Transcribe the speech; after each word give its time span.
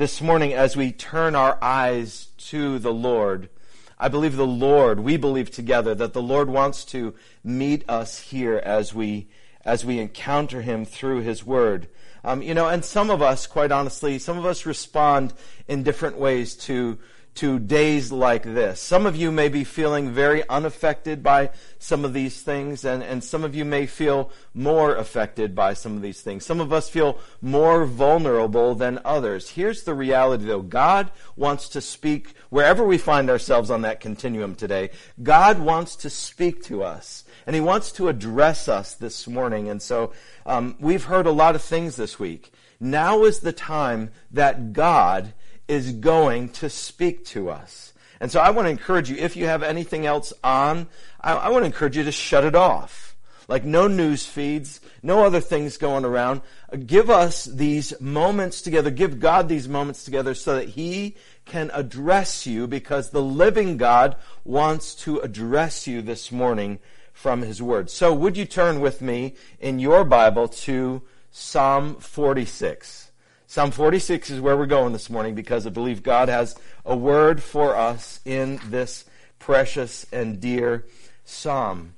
this 0.00 0.22
morning 0.22 0.54
as 0.54 0.78
we 0.78 0.90
turn 0.90 1.34
our 1.34 1.58
eyes 1.60 2.28
to 2.38 2.78
the 2.78 2.90
Lord, 2.90 3.50
I 3.98 4.08
believe 4.08 4.34
the 4.34 4.46
Lord, 4.46 5.00
we 5.00 5.18
believe 5.18 5.50
together 5.50 5.94
that 5.94 6.14
the 6.14 6.22
Lord 6.22 6.48
wants 6.48 6.86
to 6.86 7.14
meet 7.44 7.84
us 7.86 8.18
here 8.18 8.56
as 8.64 8.94
we, 8.94 9.28
as 9.62 9.84
we 9.84 9.98
encounter 9.98 10.62
Him 10.62 10.86
through 10.86 11.20
His 11.20 11.44
Word. 11.44 11.86
Um, 12.24 12.40
you 12.40 12.54
know, 12.54 12.66
and 12.66 12.82
some 12.82 13.10
of 13.10 13.20
us, 13.20 13.46
quite 13.46 13.70
honestly, 13.70 14.18
some 14.18 14.38
of 14.38 14.46
us 14.46 14.64
respond 14.64 15.34
in 15.68 15.82
different 15.82 16.16
ways 16.16 16.54
to 16.54 16.98
to 17.34 17.58
days 17.58 18.12
like 18.12 18.42
this. 18.42 18.80
Some 18.80 19.06
of 19.06 19.16
you 19.16 19.30
may 19.30 19.48
be 19.48 19.64
feeling 19.64 20.10
very 20.10 20.46
unaffected 20.48 21.22
by 21.22 21.50
some 21.78 22.04
of 22.04 22.12
these 22.12 22.42
things, 22.42 22.84
and, 22.84 23.02
and 23.02 23.22
some 23.22 23.44
of 23.44 23.54
you 23.54 23.64
may 23.64 23.86
feel 23.86 24.30
more 24.52 24.96
affected 24.96 25.54
by 25.54 25.74
some 25.74 25.96
of 25.96 26.02
these 26.02 26.20
things. 26.20 26.44
Some 26.44 26.60
of 26.60 26.72
us 26.72 26.88
feel 26.88 27.18
more 27.40 27.84
vulnerable 27.84 28.74
than 28.74 29.00
others. 29.04 29.50
Here's 29.50 29.84
the 29.84 29.94
reality 29.94 30.44
though. 30.44 30.62
God 30.62 31.10
wants 31.36 31.68
to 31.70 31.80
speak 31.80 32.34
wherever 32.50 32.84
we 32.84 32.98
find 32.98 33.30
ourselves 33.30 33.70
on 33.70 33.82
that 33.82 34.00
continuum 34.00 34.54
today. 34.54 34.90
God 35.22 35.58
wants 35.60 35.96
to 35.96 36.10
speak 36.10 36.62
to 36.64 36.82
us. 36.82 37.24
And 37.46 37.54
he 37.54 37.60
wants 37.60 37.92
to 37.92 38.08
address 38.08 38.68
us 38.68 38.94
this 38.94 39.26
morning. 39.26 39.68
And 39.68 39.80
so 39.80 40.12
um, 40.44 40.76
we've 40.78 41.04
heard 41.04 41.26
a 41.26 41.32
lot 41.32 41.54
of 41.54 41.62
things 41.62 41.96
this 41.96 42.18
week. 42.18 42.52
Now 42.78 43.24
is 43.24 43.40
the 43.40 43.52
time 43.52 44.10
that 44.30 44.72
God 44.72 45.32
is 45.70 45.92
going 45.92 46.48
to 46.48 46.68
speak 46.68 47.24
to 47.24 47.48
us. 47.48 47.92
And 48.20 48.30
so 48.30 48.40
I 48.40 48.50
want 48.50 48.66
to 48.66 48.70
encourage 48.70 49.08
you, 49.08 49.16
if 49.16 49.36
you 49.36 49.46
have 49.46 49.62
anything 49.62 50.04
else 50.04 50.32
on, 50.42 50.88
I, 51.20 51.32
I 51.32 51.48
want 51.48 51.62
to 51.62 51.66
encourage 51.66 51.96
you 51.96 52.02
to 52.02 52.12
shut 52.12 52.44
it 52.44 52.56
off. 52.56 53.16
Like 53.46 53.64
no 53.64 53.86
news 53.86 54.26
feeds, 54.26 54.80
no 55.02 55.24
other 55.24 55.40
things 55.40 55.76
going 55.76 56.04
around. 56.04 56.42
Give 56.86 57.08
us 57.08 57.44
these 57.44 57.98
moments 58.00 58.62
together. 58.62 58.90
Give 58.90 59.20
God 59.20 59.48
these 59.48 59.68
moments 59.68 60.04
together 60.04 60.34
so 60.34 60.56
that 60.56 60.70
He 60.70 61.16
can 61.46 61.70
address 61.72 62.46
you 62.46 62.66
because 62.66 63.10
the 63.10 63.22
living 63.22 63.76
God 63.76 64.16
wants 64.44 64.94
to 64.96 65.18
address 65.20 65.86
you 65.86 66.02
this 66.02 66.30
morning 66.30 66.78
from 67.12 67.42
His 67.42 67.62
Word. 67.62 67.90
So 67.90 68.12
would 68.12 68.36
you 68.36 68.44
turn 68.44 68.80
with 68.80 69.00
me 69.00 69.34
in 69.60 69.78
your 69.78 70.04
Bible 70.04 70.48
to 70.48 71.02
Psalm 71.30 71.96
46? 71.96 73.09
Psalm 73.50 73.72
46 73.72 74.30
is 74.30 74.40
where 74.40 74.56
we're 74.56 74.64
going 74.64 74.92
this 74.92 75.10
morning 75.10 75.34
because 75.34 75.66
I 75.66 75.70
believe 75.70 76.04
God 76.04 76.28
has 76.28 76.54
a 76.84 76.96
word 76.96 77.42
for 77.42 77.74
us 77.74 78.20
in 78.24 78.60
this 78.68 79.06
precious 79.40 80.06
and 80.12 80.40
dear 80.40 80.86
psalm. 81.24 81.94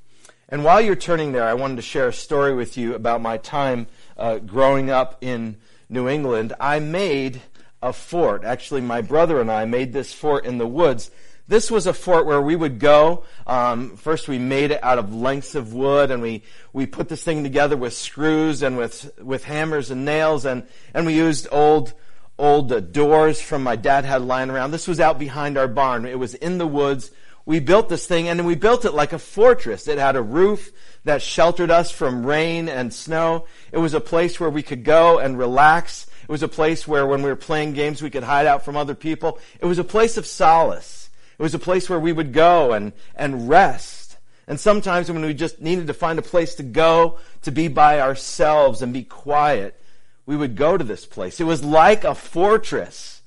And 0.48 0.64
while 0.64 0.80
you're 0.80 0.96
turning 0.96 1.32
there, 1.32 1.44
I 1.44 1.52
wanted 1.52 1.76
to 1.76 1.82
share 1.82 2.08
a 2.08 2.12
story 2.14 2.54
with 2.54 2.78
you 2.78 2.94
about 2.94 3.20
my 3.20 3.36
time 3.36 3.86
uh, 4.16 4.38
growing 4.38 4.88
up 4.88 5.18
in 5.20 5.56
New 5.90 6.08
England. 6.08 6.54
I 6.58 6.78
made 6.78 7.42
a 7.82 7.92
fort. 7.92 8.44
Actually, 8.44 8.80
my 8.80 9.02
brother 9.02 9.38
and 9.38 9.52
I 9.52 9.66
made 9.66 9.92
this 9.92 10.14
fort 10.14 10.46
in 10.46 10.56
the 10.56 10.66
woods 10.66 11.10
this 11.48 11.70
was 11.70 11.86
a 11.86 11.92
fort 11.92 12.26
where 12.26 12.40
we 12.40 12.56
would 12.56 12.78
go. 12.78 13.24
Um, 13.46 13.96
first, 13.96 14.28
we 14.28 14.38
made 14.38 14.70
it 14.70 14.82
out 14.82 14.98
of 14.98 15.14
lengths 15.14 15.54
of 15.54 15.74
wood, 15.74 16.10
and 16.10 16.22
we 16.22 16.42
we 16.72 16.86
put 16.86 17.08
this 17.08 17.22
thing 17.22 17.42
together 17.42 17.76
with 17.76 17.94
screws 17.94 18.62
and 18.62 18.76
with 18.76 19.10
with 19.18 19.44
hammers 19.44 19.90
and 19.90 20.04
nails, 20.04 20.44
and 20.44 20.66
and 20.94 21.06
we 21.06 21.14
used 21.14 21.48
old 21.50 21.94
old 22.38 22.72
uh, 22.72 22.80
doors 22.80 23.40
from 23.40 23.62
my 23.62 23.76
dad 23.76 24.04
had 24.04 24.22
lying 24.22 24.50
around. 24.50 24.70
This 24.70 24.88
was 24.88 25.00
out 25.00 25.18
behind 25.18 25.58
our 25.58 25.68
barn. 25.68 26.06
It 26.06 26.18
was 26.18 26.34
in 26.34 26.58
the 26.58 26.66
woods. 26.66 27.10
We 27.44 27.58
built 27.58 27.88
this 27.88 28.06
thing, 28.06 28.28
and 28.28 28.38
then 28.38 28.46
we 28.46 28.54
built 28.54 28.84
it 28.84 28.94
like 28.94 29.12
a 29.12 29.18
fortress. 29.18 29.88
It 29.88 29.98
had 29.98 30.14
a 30.14 30.22
roof 30.22 30.70
that 31.04 31.22
sheltered 31.22 31.72
us 31.72 31.90
from 31.90 32.24
rain 32.24 32.68
and 32.68 32.94
snow. 32.94 33.46
It 33.72 33.78
was 33.78 33.94
a 33.94 34.00
place 34.00 34.38
where 34.38 34.50
we 34.50 34.62
could 34.62 34.84
go 34.84 35.18
and 35.18 35.36
relax. 35.36 36.06
It 36.22 36.28
was 36.28 36.44
a 36.44 36.48
place 36.48 36.86
where, 36.86 37.04
when 37.04 37.22
we 37.22 37.28
were 37.28 37.36
playing 37.36 37.72
games, 37.72 38.00
we 38.00 38.10
could 38.10 38.22
hide 38.22 38.46
out 38.46 38.64
from 38.64 38.76
other 38.76 38.94
people. 38.94 39.40
It 39.58 39.66
was 39.66 39.78
a 39.78 39.84
place 39.84 40.16
of 40.16 40.24
solace. 40.24 41.01
It 41.42 41.50
was 41.50 41.54
a 41.54 41.58
place 41.58 41.90
where 41.90 41.98
we 41.98 42.12
would 42.12 42.32
go 42.32 42.72
and, 42.72 42.92
and 43.16 43.48
rest. 43.48 44.16
And 44.46 44.60
sometimes 44.60 45.10
when 45.10 45.22
we 45.22 45.34
just 45.34 45.60
needed 45.60 45.88
to 45.88 45.92
find 45.92 46.20
a 46.20 46.22
place 46.22 46.54
to 46.54 46.62
go, 46.62 47.18
to 47.42 47.50
be 47.50 47.66
by 47.66 48.00
ourselves 48.00 48.80
and 48.80 48.92
be 48.92 49.02
quiet, 49.02 49.76
we 50.24 50.36
would 50.36 50.54
go 50.54 50.76
to 50.76 50.84
this 50.84 51.04
place. 51.04 51.40
It 51.40 51.44
was 51.44 51.64
like 51.64 52.04
a 52.04 52.14
fortress. 52.14 53.22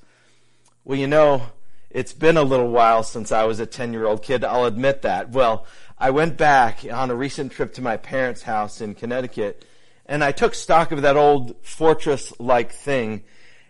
Well, 0.82 0.98
you 0.98 1.06
know, 1.06 1.42
it's 1.90 2.14
been 2.14 2.38
a 2.38 2.42
little 2.42 2.70
while 2.70 3.02
since 3.02 3.32
I 3.32 3.44
was 3.44 3.60
a 3.60 3.66
10 3.66 3.92
year 3.92 4.06
old 4.06 4.22
kid. 4.22 4.44
I'll 4.44 4.64
admit 4.64 5.02
that. 5.02 5.28
Well, 5.32 5.66
I 5.98 6.08
went 6.08 6.38
back 6.38 6.86
on 6.90 7.10
a 7.10 7.14
recent 7.14 7.52
trip 7.52 7.74
to 7.74 7.82
my 7.82 7.98
parents' 7.98 8.44
house 8.44 8.80
in 8.80 8.94
Connecticut 8.94 9.66
and 10.06 10.24
I 10.24 10.32
took 10.32 10.54
stock 10.54 10.90
of 10.90 11.02
that 11.02 11.18
old 11.18 11.54
fortress 11.60 12.32
like 12.40 12.72
thing 12.72 13.24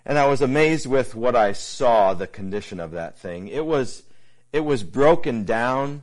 and 0.05 0.17
I 0.17 0.29
was 0.29 0.41
amazed 0.41 0.87
with 0.87 1.17
what 1.17 1.35
I 1.35 1.51
saw, 1.51 2.15
the 2.15 2.29
condition 2.29 2.79
of 2.79 2.93
that 2.93 3.19
thing. 3.19 3.49
It 3.49 3.67
was, 3.67 4.05
it 4.57 4.65
was 4.65 4.83
broken 4.83 5.45
down. 5.45 6.03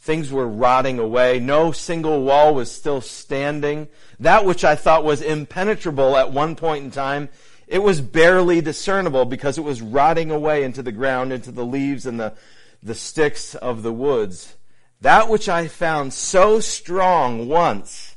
Things 0.00 0.30
were 0.30 0.46
rotting 0.46 0.98
away. 0.98 1.40
No 1.40 1.72
single 1.72 2.22
wall 2.22 2.54
was 2.54 2.70
still 2.70 3.00
standing. 3.00 3.88
That 4.18 4.44
which 4.44 4.64
I 4.64 4.76
thought 4.76 5.02
was 5.02 5.22
impenetrable 5.22 6.14
at 6.14 6.30
one 6.30 6.56
point 6.56 6.84
in 6.84 6.90
time, 6.90 7.30
it 7.66 7.78
was 7.78 8.02
barely 8.02 8.60
discernible 8.60 9.24
because 9.24 9.56
it 9.56 9.64
was 9.64 9.80
rotting 9.80 10.30
away 10.30 10.62
into 10.62 10.82
the 10.82 10.92
ground, 10.92 11.32
into 11.32 11.50
the 11.50 11.64
leaves 11.64 12.04
and 12.04 12.20
the, 12.20 12.34
the 12.82 12.94
sticks 12.94 13.54
of 13.54 13.82
the 13.82 13.94
woods. 13.94 14.56
That 15.00 15.30
which 15.30 15.48
I 15.48 15.66
found 15.66 16.12
so 16.12 16.60
strong 16.60 17.48
once 17.48 18.14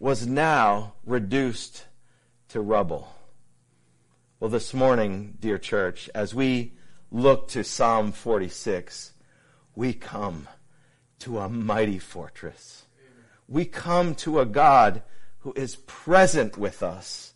was 0.00 0.26
now 0.26 0.94
reduced 1.06 1.84
to 2.48 2.60
rubble. 2.60 3.14
Well, 4.40 4.50
this 4.50 4.74
morning, 4.74 5.36
dear 5.38 5.58
church, 5.58 6.10
as 6.16 6.34
we 6.34 6.72
look 7.10 7.48
to 7.48 7.64
Psalm 7.64 8.12
46, 8.12 9.12
we 9.74 9.92
come 9.92 10.48
to 11.20 11.38
a 11.38 11.48
mighty 11.48 11.98
fortress. 11.98 12.84
We 13.48 13.64
come 13.64 14.14
to 14.16 14.40
a 14.40 14.46
God 14.46 15.02
who 15.40 15.52
is 15.54 15.76
present 15.76 16.58
with 16.58 16.82
us. 16.82 17.32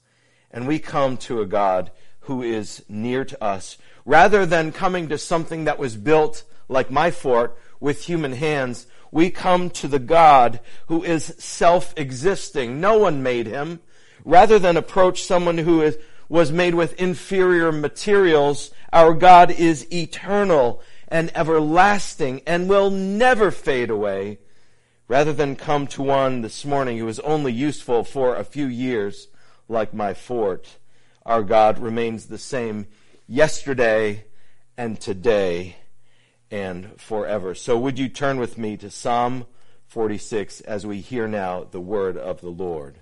And 0.50 0.66
we 0.66 0.78
come 0.78 1.16
to 1.18 1.40
a 1.40 1.46
God 1.46 1.90
who 2.20 2.42
is 2.42 2.84
near 2.88 3.24
to 3.24 3.42
us. 3.42 3.78
Rather 4.04 4.44
than 4.44 4.72
coming 4.72 5.08
to 5.08 5.18
something 5.18 5.64
that 5.64 5.78
was 5.78 5.96
built 5.96 6.44
like 6.68 6.90
my 6.90 7.10
fort 7.10 7.56
with 7.80 8.04
human 8.04 8.32
hands, 8.32 8.86
we 9.10 9.30
come 9.30 9.70
to 9.70 9.88
the 9.88 9.98
God 9.98 10.60
who 10.86 11.02
is 11.02 11.34
self-existing. 11.38 12.80
No 12.80 12.98
one 12.98 13.22
made 13.22 13.46
him. 13.46 13.80
Rather 14.24 14.58
than 14.58 14.76
approach 14.76 15.24
someone 15.24 15.58
who 15.58 15.82
is, 15.82 15.96
was 16.32 16.50
made 16.50 16.74
with 16.74 16.98
inferior 16.98 17.70
materials 17.70 18.70
our 18.90 19.12
God 19.12 19.50
is 19.50 19.86
eternal 19.92 20.82
and 21.06 21.30
everlasting 21.34 22.40
and 22.46 22.70
will 22.70 22.88
never 22.88 23.50
fade 23.50 23.90
away. 23.90 24.38
Rather 25.08 25.34
than 25.34 25.56
come 25.56 25.86
to 25.88 26.02
one 26.02 26.40
this 26.40 26.64
morning 26.64 26.96
who 26.96 27.06
is 27.06 27.20
only 27.20 27.52
useful 27.52 28.02
for 28.02 28.34
a 28.34 28.44
few 28.44 28.64
years, 28.64 29.28
like 29.68 29.92
my 29.92 30.14
fort, 30.14 30.78
our 31.26 31.42
God 31.42 31.78
remains 31.78 32.24
the 32.24 32.38
same 32.38 32.86
yesterday 33.28 34.24
and 34.74 34.98
today 34.98 35.76
and 36.50 36.98
forever. 36.98 37.54
So 37.54 37.78
would 37.78 37.98
you 37.98 38.08
turn 38.08 38.38
with 38.38 38.56
me 38.56 38.78
to 38.78 38.90
Psalm 38.90 39.44
46 39.86 40.62
as 40.62 40.86
we 40.86 41.02
hear 41.02 41.28
now 41.28 41.64
the 41.70 41.80
word 41.80 42.16
of 42.16 42.40
the 42.40 42.48
Lord? 42.48 43.01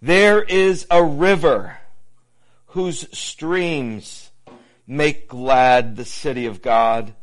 There 0.00 0.42
is 0.42 0.86
a 0.90 1.02
river 1.02 1.78
whose 2.66 3.08
streams 3.16 4.30
make 4.86 5.28
glad 5.28 5.96
the 5.96 6.04
city 6.04 6.46
of 6.46 6.62
God, 6.62 7.14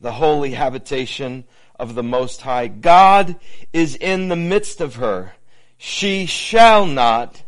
the 0.00 0.12
holy 0.12 0.52
habitation 0.52 1.44
of 1.78 1.94
the 1.94 2.02
Most 2.02 2.42
High. 2.42 2.68
God 2.68 3.34
is 3.72 3.96
in 3.96 4.28
the 4.28 4.36
midst 4.36 4.80
of 4.80 4.96
her. 4.96 5.32
She 5.76 6.26
shall 6.26 6.86
not 6.86 7.42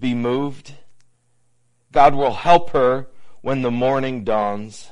be 0.00 0.14
moved. 0.14 0.72
God 1.92 2.14
will 2.14 2.34
help 2.34 2.70
her 2.70 3.06
when 3.42 3.62
the 3.62 3.70
morning 3.70 4.24
dawns. 4.24 4.90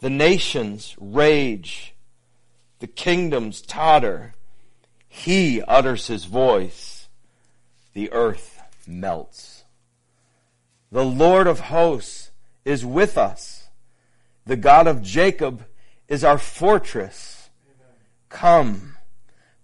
The 0.00 0.10
nations 0.10 0.94
rage. 1.00 1.94
The 2.80 2.86
kingdoms 2.86 3.62
totter. 3.62 4.34
He 5.08 5.62
utters 5.62 6.08
his 6.08 6.26
voice. 6.26 6.97
The 7.92 8.12
earth 8.12 8.60
melts. 8.86 9.64
The 10.90 11.04
Lord 11.04 11.46
of 11.46 11.60
hosts 11.60 12.30
is 12.64 12.84
with 12.84 13.18
us. 13.18 13.68
The 14.46 14.56
God 14.56 14.86
of 14.86 15.02
Jacob 15.02 15.64
is 16.08 16.24
our 16.24 16.38
fortress. 16.38 17.50
Come, 18.28 18.96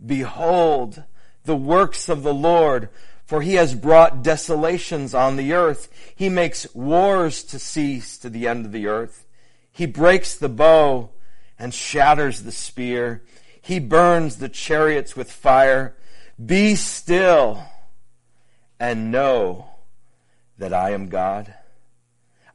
behold 0.05 1.05
the 1.45 1.57
works 1.57 2.09
of 2.09 2.23
the 2.23 2.35
Lord, 2.35 2.89
for 3.25 3.43
he 3.43 3.55
has 3.55 3.75
brought 3.75 4.23
desolations 4.23 5.15
on 5.15 5.37
the 5.37 5.53
earth. 5.53 5.89
He 6.15 6.29
makes 6.29 6.73
wars 6.75 7.43
to 7.45 7.59
cease 7.59 8.19
to 8.19 8.29
the 8.29 8.47
end 8.47 8.67
of 8.67 8.73
the 8.73 8.87
earth. 8.87 9.27
He 9.73 9.87
breaks 9.87 10.35
the 10.35 10.49
bow 10.49 11.11
and 11.59 11.73
shatters 11.73 12.43
the 12.43 12.53
spear. 12.53 13.23
He 13.61 13.79
burns 13.79 14.37
the 14.37 14.49
chariots 14.49 15.17
with 15.17 15.31
fire. 15.31 15.97
Be 16.45 16.75
still 16.75 17.65
and 18.79 19.11
know 19.11 19.69
that 20.59 20.73
I 20.73 20.91
am 20.91 21.09
God. 21.09 21.55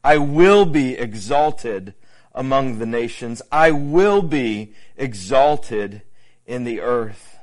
I 0.04 0.18
will 0.18 0.66
be 0.66 0.94
exalted 0.94 1.94
among 2.34 2.80
the 2.80 2.86
nations. 2.86 3.42
I 3.52 3.72
will 3.72 4.22
be 4.22 4.74
exalted 4.96 6.04
in 6.46 6.64
the 6.64 6.82
earth. 6.82 7.38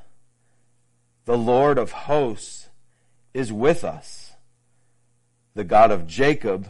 The 1.26 1.36
Lord 1.36 1.78
of 1.78 1.92
hosts 1.92 2.68
is 3.34 3.52
with 3.52 3.84
us. 3.84 4.32
The 5.54 5.64
God 5.64 5.90
of 5.90 6.06
Jacob 6.06 6.68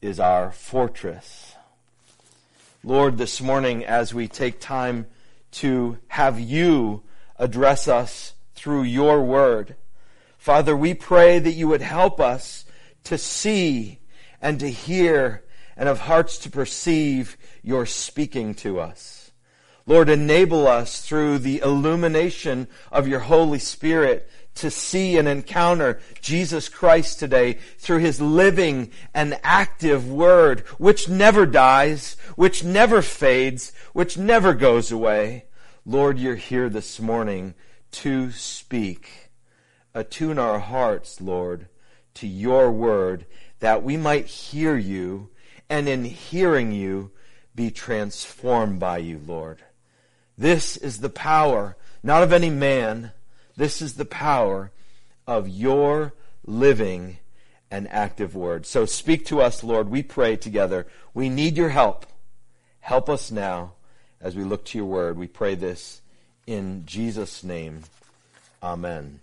is 0.00 0.18
our 0.18 0.50
fortress. 0.50 1.54
Lord, 2.82 3.18
this 3.18 3.40
morning 3.40 3.84
as 3.84 4.12
we 4.12 4.26
take 4.26 4.58
time 4.58 5.06
to 5.52 5.98
have 6.08 6.40
you 6.40 7.02
address 7.36 7.86
us 7.86 8.34
through 8.54 8.82
your 8.82 9.22
word, 9.22 9.76
Father, 10.42 10.76
we 10.76 10.92
pray 10.92 11.38
that 11.38 11.52
you 11.52 11.68
would 11.68 11.82
help 11.82 12.18
us 12.18 12.64
to 13.04 13.16
see 13.16 14.00
and 14.40 14.58
to 14.58 14.68
hear 14.68 15.44
and 15.76 15.88
of 15.88 16.00
hearts 16.00 16.36
to 16.38 16.50
perceive 16.50 17.36
your 17.62 17.86
speaking 17.86 18.52
to 18.52 18.80
us. 18.80 19.30
Lord, 19.86 20.08
enable 20.08 20.66
us 20.66 21.00
through 21.00 21.38
the 21.38 21.60
illumination 21.60 22.66
of 22.90 23.06
your 23.06 23.20
Holy 23.20 23.60
Spirit 23.60 24.28
to 24.56 24.68
see 24.68 25.16
and 25.16 25.28
encounter 25.28 26.00
Jesus 26.20 26.68
Christ 26.68 27.20
today 27.20 27.58
through 27.78 27.98
his 27.98 28.20
living 28.20 28.90
and 29.14 29.38
active 29.44 30.10
word, 30.10 30.64
which 30.76 31.08
never 31.08 31.46
dies, 31.46 32.16
which 32.34 32.64
never 32.64 33.00
fades, 33.00 33.70
which 33.92 34.18
never 34.18 34.54
goes 34.54 34.90
away. 34.90 35.44
Lord, 35.86 36.18
you're 36.18 36.34
here 36.34 36.68
this 36.68 36.98
morning 36.98 37.54
to 37.92 38.32
speak. 38.32 39.21
Attune 39.94 40.38
our 40.38 40.58
hearts, 40.58 41.20
Lord, 41.20 41.66
to 42.14 42.26
your 42.26 42.70
word 42.70 43.26
that 43.60 43.82
we 43.82 43.96
might 43.96 44.26
hear 44.26 44.76
you 44.76 45.28
and 45.68 45.88
in 45.88 46.04
hearing 46.04 46.72
you 46.72 47.10
be 47.54 47.70
transformed 47.70 48.80
by 48.80 48.98
you, 48.98 49.20
Lord. 49.24 49.62
This 50.36 50.76
is 50.76 50.98
the 50.98 51.10
power, 51.10 51.76
not 52.02 52.22
of 52.22 52.32
any 52.32 52.50
man, 52.50 53.12
this 53.56 53.82
is 53.82 53.94
the 53.94 54.04
power 54.04 54.70
of 55.26 55.48
your 55.48 56.14
living 56.44 57.18
and 57.70 57.88
active 57.90 58.34
word. 58.34 58.66
So 58.66 58.84
speak 58.86 59.24
to 59.26 59.40
us, 59.40 59.62
Lord. 59.62 59.88
We 59.88 60.02
pray 60.02 60.36
together. 60.36 60.86
We 61.14 61.28
need 61.28 61.56
your 61.56 61.70
help. 61.70 62.06
Help 62.80 63.08
us 63.08 63.30
now 63.30 63.72
as 64.20 64.36
we 64.36 64.44
look 64.44 64.64
to 64.66 64.78
your 64.78 64.86
word. 64.86 65.16
We 65.16 65.26
pray 65.26 65.54
this 65.54 66.02
in 66.46 66.84
Jesus' 66.86 67.44
name. 67.44 67.82
Amen. 68.62 69.20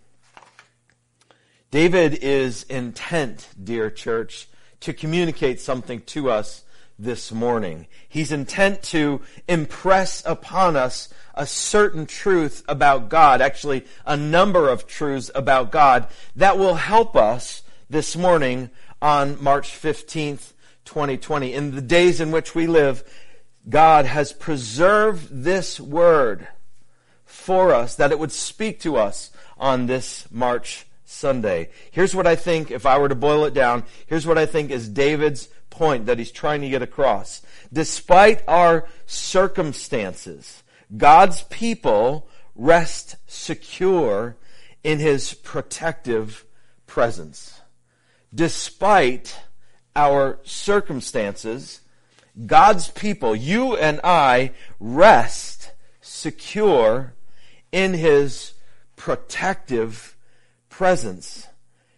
David 1.71 2.16
is 2.24 2.63
intent, 2.63 3.48
dear 3.63 3.92
church, 3.92 4.48
to 4.80 4.92
communicate 4.92 5.62
something 5.62 6.01
to 6.01 6.31
us 6.31 6.63
this 6.98 7.31
morning. 7.31 7.86
He's 8.07 8.31
intent 8.31 8.81
to 8.83 9.21
impress 9.48 10.25
upon 10.25 10.75
us 10.75 11.13
a 11.36 11.45
certain 11.45 12.07
truth 12.07 12.63
about 12.68 13.10
God, 13.10 13.39
actually 13.39 13.86
a 14.04 14.18
number 14.18 14.68
of 14.68 14.88
truths 14.88 15.30
about 15.36 15.71
God 15.71 16.07
that 16.36 16.57
will 16.57 16.74
help 16.74 17.16
us 17.16 17.62
this 17.88 18.16
morning 18.16 18.71
on 19.00 19.42
March 19.42 19.69
15th, 19.69 20.54
2020. 20.86 21.54
In 21.54 21.75
the 21.75 21.81
days 21.81 22.19
in 22.19 22.31
which 22.31 22.56
we 22.56 22.66
live, 22.66 23.04
God 23.69 24.06
has 24.06 24.33
preserved 24.33 25.44
this 25.44 25.80
word 25.80 26.48
for 27.25 27.75
us 27.75 27.95
that 27.95 28.12
it 28.12 28.18
would 28.18 28.31
speak 28.31 28.80
to 28.80 28.98
us 28.98 29.30
on 29.56 29.86
this 29.86 30.27
March 30.31 30.88
Sunday. 31.09 31.69
Here's 31.89 32.13
what 32.13 32.27
I 32.27 32.35
think, 32.35 32.69
if 32.69 32.85
I 32.85 33.00
were 33.00 33.09
to 33.09 33.15
boil 33.15 33.45
it 33.45 33.53
down, 33.56 33.83
here's 34.06 34.27
what 34.27 34.38
I 34.38 34.45
think 34.45 34.69
is 34.69 34.88
David's 34.88 35.50
point 35.71 36.06
that 36.06 36.19
he's 36.19 36.31
trying 36.31 36.61
to 36.61 36.69
get 36.69 36.83
across. 36.83 37.41
Despite 37.73 38.44
our 38.47 38.88
circumstances, 39.07 40.61
God's 40.95 41.41
people 41.44 42.29
rest 42.56 43.15
secure 43.25 44.38
in 44.83 45.00
his 45.00 45.33
protective 45.33 46.45
presence. 46.85 47.59
Despite 48.33 49.39
our 49.95 50.38
circumstances, 50.44 51.81
God's 52.45 52.89
people, 52.91 53.35
you 53.35 53.75
and 53.75 54.00
I, 54.03 54.51
rest 54.79 55.71
secure 56.01 57.15
in 57.71 57.95
his 57.95 58.53
protective 58.95 60.15
presence. 60.80 61.46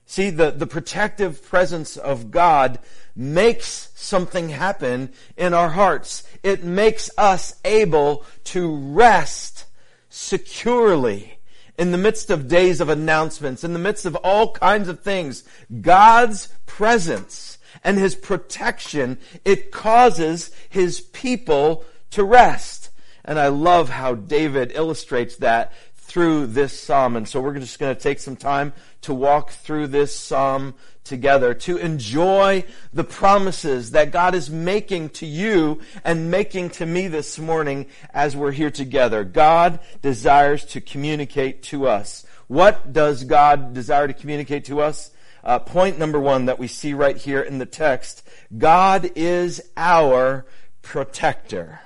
See, 0.08 0.32
the, 0.32 0.50
the 0.50 0.66
protective 0.66 1.46
presence 1.48 1.98
of 1.98 2.32
God 2.32 2.80
makes 3.16 3.92
something 3.94 4.50
happen 4.50 5.14
in 5.38 5.54
our 5.54 5.70
hearts. 5.70 6.24
It 6.42 6.64
makes 6.64 7.08
us 7.16 7.62
able 7.64 8.26
to 8.46 8.76
rest 8.76 9.66
securely 10.10 11.38
in 11.78 11.92
the 11.92 12.00
midst 12.00 12.32
of 12.32 12.48
days 12.48 12.82
of 12.82 12.90
announcements, 12.90 13.64
in 13.64 13.74
the 13.74 13.78
midst 13.78 14.08
of 14.08 14.16
all 14.16 14.52
kinds 14.54 14.88
of 14.88 15.02
things. 15.02 15.44
God's 15.82 16.48
presence 16.66 17.60
and 17.84 18.00
His 18.00 18.16
protection, 18.16 19.20
it 19.46 19.72
causes 19.72 20.50
His 20.70 21.02
people 21.02 21.86
to 22.10 22.24
rest. 22.24 22.90
And 23.24 23.38
I 23.38 23.50
love 23.50 23.90
how 23.90 24.16
David 24.16 24.72
illustrates 24.74 25.36
that 25.38 25.72
through 26.12 26.46
this 26.46 26.78
psalm. 26.78 27.16
And 27.16 27.26
so 27.26 27.40
we're 27.40 27.58
just 27.58 27.80
going 27.80 27.96
to 27.96 28.02
take 28.02 28.20
some 28.20 28.36
time 28.36 28.74
to 29.00 29.14
walk 29.14 29.52
through 29.52 29.88
this 29.88 30.14
psalm 30.14 30.74
together, 31.06 31.54
to 31.54 31.78
enjoy 31.78 32.66
the 32.92 33.06
promises 33.06 33.92
that 33.92 34.12
God 34.12 34.36
is 34.36 34.50
making 34.50 35.12
to 35.12 35.26
you 35.26 35.80
and 36.04 36.30
making 36.30 36.72
to 36.72 36.86
me 36.86 37.08
this 37.08 37.40
morning 37.40 37.86
as 38.14 38.36
we're 38.36 38.52
here 38.52 38.70
together. 38.70 39.24
God 39.24 39.80
desires 40.02 40.66
to 40.66 40.82
communicate 40.82 41.64
to 41.64 41.88
us. 41.88 42.26
What 42.48 42.92
does 42.92 43.24
God 43.24 43.74
desire 43.74 44.08
to 44.08 44.14
communicate 44.14 44.66
to 44.66 44.82
us? 44.82 45.12
Uh, 45.46 45.60
point 45.60 45.98
number 45.98 46.20
one 46.20 46.48
that 46.48 46.60
we 46.60 46.68
see 46.68 46.94
right 46.94 47.16
here 47.16 47.42
in 47.42 47.58
the 47.58 47.66
text. 47.66 48.28
God 48.58 49.12
is 49.16 49.62
our 49.78 50.46
protector. 50.82 51.80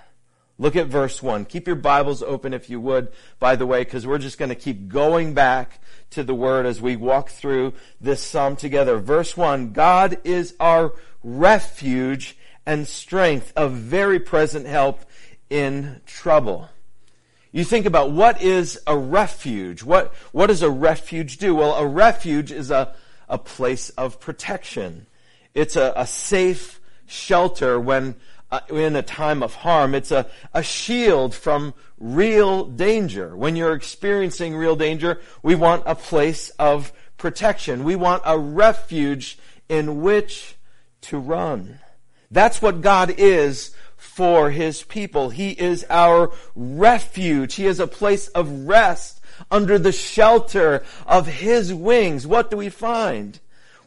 Look 0.57 0.77
at 0.77 0.87
verse 0.87 1.21
1. 1.21 1.45
Keep 1.45 1.67
your 1.67 1.75
Bibles 1.75 2.23
open 2.23 2.53
if 2.53 2.69
you 2.69 2.79
would, 2.79 3.11
by 3.39 3.57
the 3.57 3.65
way, 3.65 3.83
because 3.83 4.07
we're 4.07 4.17
just 4.17 4.37
going 4.37 4.49
to 4.49 4.55
keep 4.55 4.87
going 4.87 5.33
back 5.33 5.81
to 6.11 6.23
the 6.23 6.33
Word 6.33 6.65
as 6.65 6.81
we 6.81 6.95
walk 6.95 7.29
through 7.29 7.73
this 7.99 8.21
psalm 8.23 8.55
together. 8.55 8.97
Verse 8.97 9.35
1 9.35 9.73
God 9.73 10.17
is 10.23 10.55
our 10.59 10.93
refuge 11.23 12.37
and 12.65 12.87
strength, 12.87 13.51
a 13.57 13.67
very 13.67 14.19
present 14.19 14.65
help 14.65 15.01
in 15.49 16.01
trouble. 16.05 16.69
You 17.51 17.63
think 17.63 17.85
about 17.85 18.11
what 18.11 18.41
is 18.41 18.79
a 18.87 18.97
refuge? 18.97 19.83
What, 19.83 20.13
what 20.31 20.47
does 20.47 20.61
a 20.61 20.69
refuge 20.69 21.37
do? 21.37 21.55
Well, 21.55 21.75
a 21.75 21.85
refuge 21.85 22.51
is 22.51 22.71
a, 22.71 22.93
a 23.27 23.37
place 23.37 23.89
of 23.91 24.19
protection. 24.19 25.07
It's 25.53 25.75
a, 25.75 25.93
a 25.95 26.07
safe 26.07 26.79
shelter 27.05 27.79
when 27.79 28.15
uh, 28.51 28.59
in 28.69 28.95
a 28.95 29.01
time 29.01 29.41
of 29.41 29.55
harm. 29.55 29.95
It's 29.95 30.11
a, 30.11 30.27
a 30.53 30.63
shield 30.63 31.33
from 31.33 31.73
real 31.97 32.65
danger. 32.65 33.35
When 33.35 33.55
you're 33.55 33.73
experiencing 33.73 34.55
real 34.55 34.75
danger, 34.75 35.19
we 35.41 35.55
want 35.55 35.83
a 35.85 35.95
place 35.95 36.49
of 36.51 36.93
protection. 37.17 37.83
We 37.83 37.95
want 37.95 38.23
a 38.25 38.37
refuge 38.37 39.37
in 39.69 40.01
which 40.01 40.55
to 41.01 41.17
run. 41.17 41.79
That's 42.31 42.61
what 42.61 42.81
God 42.81 43.13
is 43.17 43.75
for 43.95 44.49
His 44.51 44.83
people. 44.83 45.29
He 45.29 45.51
is 45.51 45.85
our 45.89 46.31
refuge. 46.55 47.55
He 47.55 47.65
is 47.65 47.79
a 47.79 47.87
place 47.87 48.27
of 48.29 48.67
rest 48.67 49.21
under 49.51 49.77
the 49.77 49.91
shelter 49.91 50.83
of 51.05 51.27
His 51.27 51.73
wings. 51.73 52.27
What 52.27 52.51
do 52.51 52.57
we 52.57 52.69
find? 52.69 53.39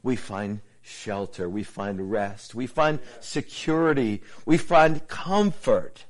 We 0.02 0.16
find 0.16 0.60
shelter. 0.88 1.48
We 1.48 1.62
find 1.62 2.10
rest. 2.10 2.54
We 2.54 2.66
find 2.66 2.98
security. 3.20 4.22
We 4.46 4.56
find 4.56 5.06
comfort. 5.06 6.04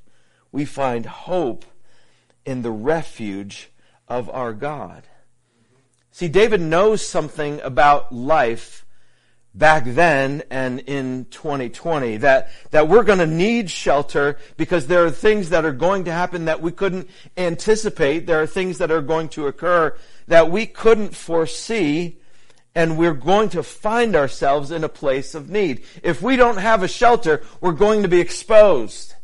We 0.53 0.65
find 0.65 1.05
hope 1.07 1.65
in 2.45 2.63
the 2.63 2.71
refuge 2.71 3.71
of 4.07 4.31
our 4.31 4.53
God. 4.53 5.05
See, 6.11 6.29
David 6.29 6.61
knows 6.61 7.07
something 7.07 7.61
about 7.61 8.13
life 8.13 8.85
back 9.55 9.85
then 9.85 10.43
and 10.51 10.81
in 10.81 11.27
2020 11.31 12.19
that, 12.19 12.51
that 12.71 12.89
we're 12.89 13.03
going 13.03 13.19
to 13.19 13.27
need 13.27 13.71
shelter 13.71 14.39
because 14.57 14.87
there 14.87 15.05
are 15.05 15.11
things 15.11 15.51
that 15.51 15.65
are 15.65 15.73
going 15.73 16.05
to 16.05 16.13
happen 16.13 16.45
that 16.45 16.63
we 16.63 16.71
couldn't 16.71 17.09
anticipate. 17.37 18.27
There 18.27 18.41
are 18.41 18.47
things 18.47 18.79
that 18.79 18.91
are 18.91 19.03
going 19.03 19.29
to 19.31 19.47
occur 19.47 19.97
that 20.29 20.51
we 20.51 20.67
couldn't 20.67 21.15
foresee 21.15 22.18
and 22.79 22.97
we're 22.97 23.13
going 23.13 23.49
to 23.49 23.61
find 23.65 24.15
ourselves 24.15 24.71
in 24.71 24.85
a 24.85 24.89
place 24.89 25.35
of 25.35 25.51
need. 25.51 25.83
If 26.05 26.23
we 26.23 26.37
don't 26.37 26.59
have 26.59 26.85
a 26.85 26.89
shelter, 26.89 27.43
we're 27.61 27.73
going 27.73 28.03
to 28.03 28.09
be 28.09 28.21
exposed. 28.21 29.17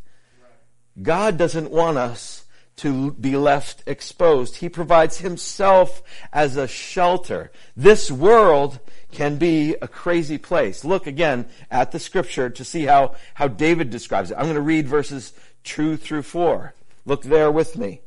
God 1.01 1.39
doesn't 1.39 1.71
want 1.71 1.97
us 1.97 2.47
to 2.79 3.13
be 3.13 3.37
left 3.37 3.85
exposed. 3.87 4.57
He 4.57 4.69
provides 4.69 5.19
himself 5.19 6.03
as 6.33 6.57
a 6.57 6.67
shelter. 6.67 7.53
This 7.77 8.11
world 8.11 8.81
can 9.13 9.37
be 9.37 9.77
a 9.81 9.87
crazy 9.87 10.37
place. 10.37 10.85
Look 10.85 11.07
again 11.07 11.47
at 11.71 11.93
the 11.93 12.01
scripture 12.01 12.51
to 12.51 12.65
see 12.65 12.87
how, 12.87 13.15
how 13.35 13.47
David 13.47 13.89
describes 13.89 14.33
it. 14.33 14.35
I'm 14.35 14.47
going 14.47 14.57
to 14.57 14.63
read 14.63 14.89
verses 14.89 15.33
2 15.63 15.97
through 15.97 16.23
4. 16.23 16.75
Look 17.07 17.23
there 17.23 17.53
with 17.53 17.79
me. 17.79 18.01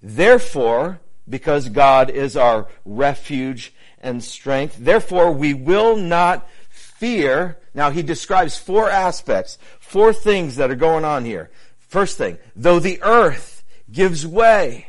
Therefore, 0.00 1.00
because 1.28 1.68
God 1.68 2.10
is 2.10 2.36
our 2.36 2.68
refuge 2.84 3.72
and 4.00 4.22
strength, 4.22 4.76
therefore 4.78 5.32
we 5.32 5.54
will 5.54 5.96
not 5.96 6.48
fear. 6.68 7.58
Now 7.74 7.90
he 7.90 8.02
describes 8.02 8.58
four 8.58 8.90
aspects, 8.90 9.58
four 9.80 10.12
things 10.12 10.56
that 10.56 10.70
are 10.70 10.76
going 10.76 11.04
on 11.04 11.24
here. 11.24 11.50
First 11.78 12.18
thing, 12.18 12.38
though 12.54 12.78
the 12.78 13.00
earth 13.02 13.64
gives 13.90 14.26
way, 14.26 14.88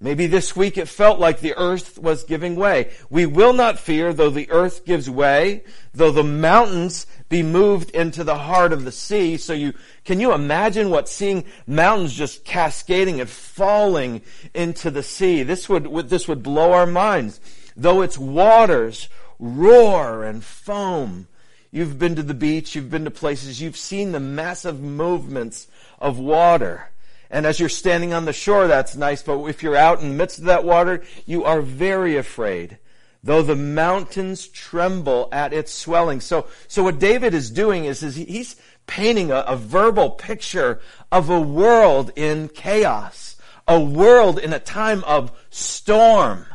Maybe 0.00 0.28
this 0.28 0.54
week 0.54 0.78
it 0.78 0.86
felt 0.86 1.18
like 1.18 1.40
the 1.40 1.56
earth 1.56 1.98
was 1.98 2.22
giving 2.22 2.54
way. 2.54 2.92
We 3.10 3.26
will 3.26 3.52
not 3.52 3.80
fear 3.80 4.12
though 4.12 4.30
the 4.30 4.48
earth 4.48 4.84
gives 4.84 5.10
way, 5.10 5.64
though 5.92 6.12
the 6.12 6.22
mountains 6.22 7.06
be 7.28 7.42
moved 7.42 7.90
into 7.90 8.22
the 8.22 8.38
heart 8.38 8.72
of 8.72 8.84
the 8.84 8.92
sea. 8.92 9.36
So 9.38 9.52
you, 9.52 9.74
can 10.04 10.20
you 10.20 10.32
imagine 10.32 10.90
what 10.90 11.08
seeing 11.08 11.44
mountains 11.66 12.14
just 12.14 12.44
cascading 12.44 13.20
and 13.20 13.28
falling 13.28 14.22
into 14.54 14.92
the 14.92 15.02
sea? 15.02 15.42
This 15.42 15.68
would, 15.68 16.08
this 16.08 16.28
would 16.28 16.44
blow 16.44 16.72
our 16.72 16.86
minds. 16.86 17.40
Though 17.78 18.02
its 18.02 18.18
waters 18.18 19.08
roar 19.38 20.24
and 20.24 20.42
foam. 20.42 21.28
You've 21.70 21.98
been 21.98 22.16
to 22.16 22.24
the 22.24 22.34
beach, 22.34 22.74
you've 22.74 22.90
been 22.90 23.04
to 23.04 23.10
places, 23.10 23.62
you've 23.62 23.76
seen 23.76 24.10
the 24.10 24.20
massive 24.20 24.80
movements 24.80 25.68
of 26.00 26.18
water. 26.18 26.90
And 27.30 27.46
as 27.46 27.60
you're 27.60 27.68
standing 27.68 28.12
on 28.12 28.24
the 28.24 28.32
shore, 28.32 28.66
that's 28.66 28.96
nice, 28.96 29.22
but 29.22 29.44
if 29.44 29.62
you're 29.62 29.76
out 29.76 30.00
in 30.00 30.08
the 30.08 30.14
midst 30.14 30.38
of 30.38 30.46
that 30.46 30.64
water, 30.64 31.04
you 31.24 31.44
are 31.44 31.60
very 31.60 32.16
afraid. 32.16 32.78
Though 33.22 33.42
the 33.42 33.54
mountains 33.56 34.48
tremble 34.48 35.28
at 35.30 35.52
its 35.52 35.72
swelling. 35.72 36.20
So, 36.20 36.48
so 36.66 36.82
what 36.82 36.98
David 36.98 37.34
is 37.34 37.50
doing 37.50 37.84
is, 37.84 38.02
is 38.02 38.16
he's 38.16 38.56
painting 38.86 39.30
a, 39.30 39.40
a 39.40 39.56
verbal 39.56 40.10
picture 40.10 40.80
of 41.12 41.28
a 41.30 41.40
world 41.40 42.10
in 42.16 42.48
chaos. 42.48 43.36
A 43.68 43.78
world 43.78 44.38
in 44.38 44.52
a 44.52 44.58
time 44.58 45.04
of 45.04 45.30
storm 45.50 46.46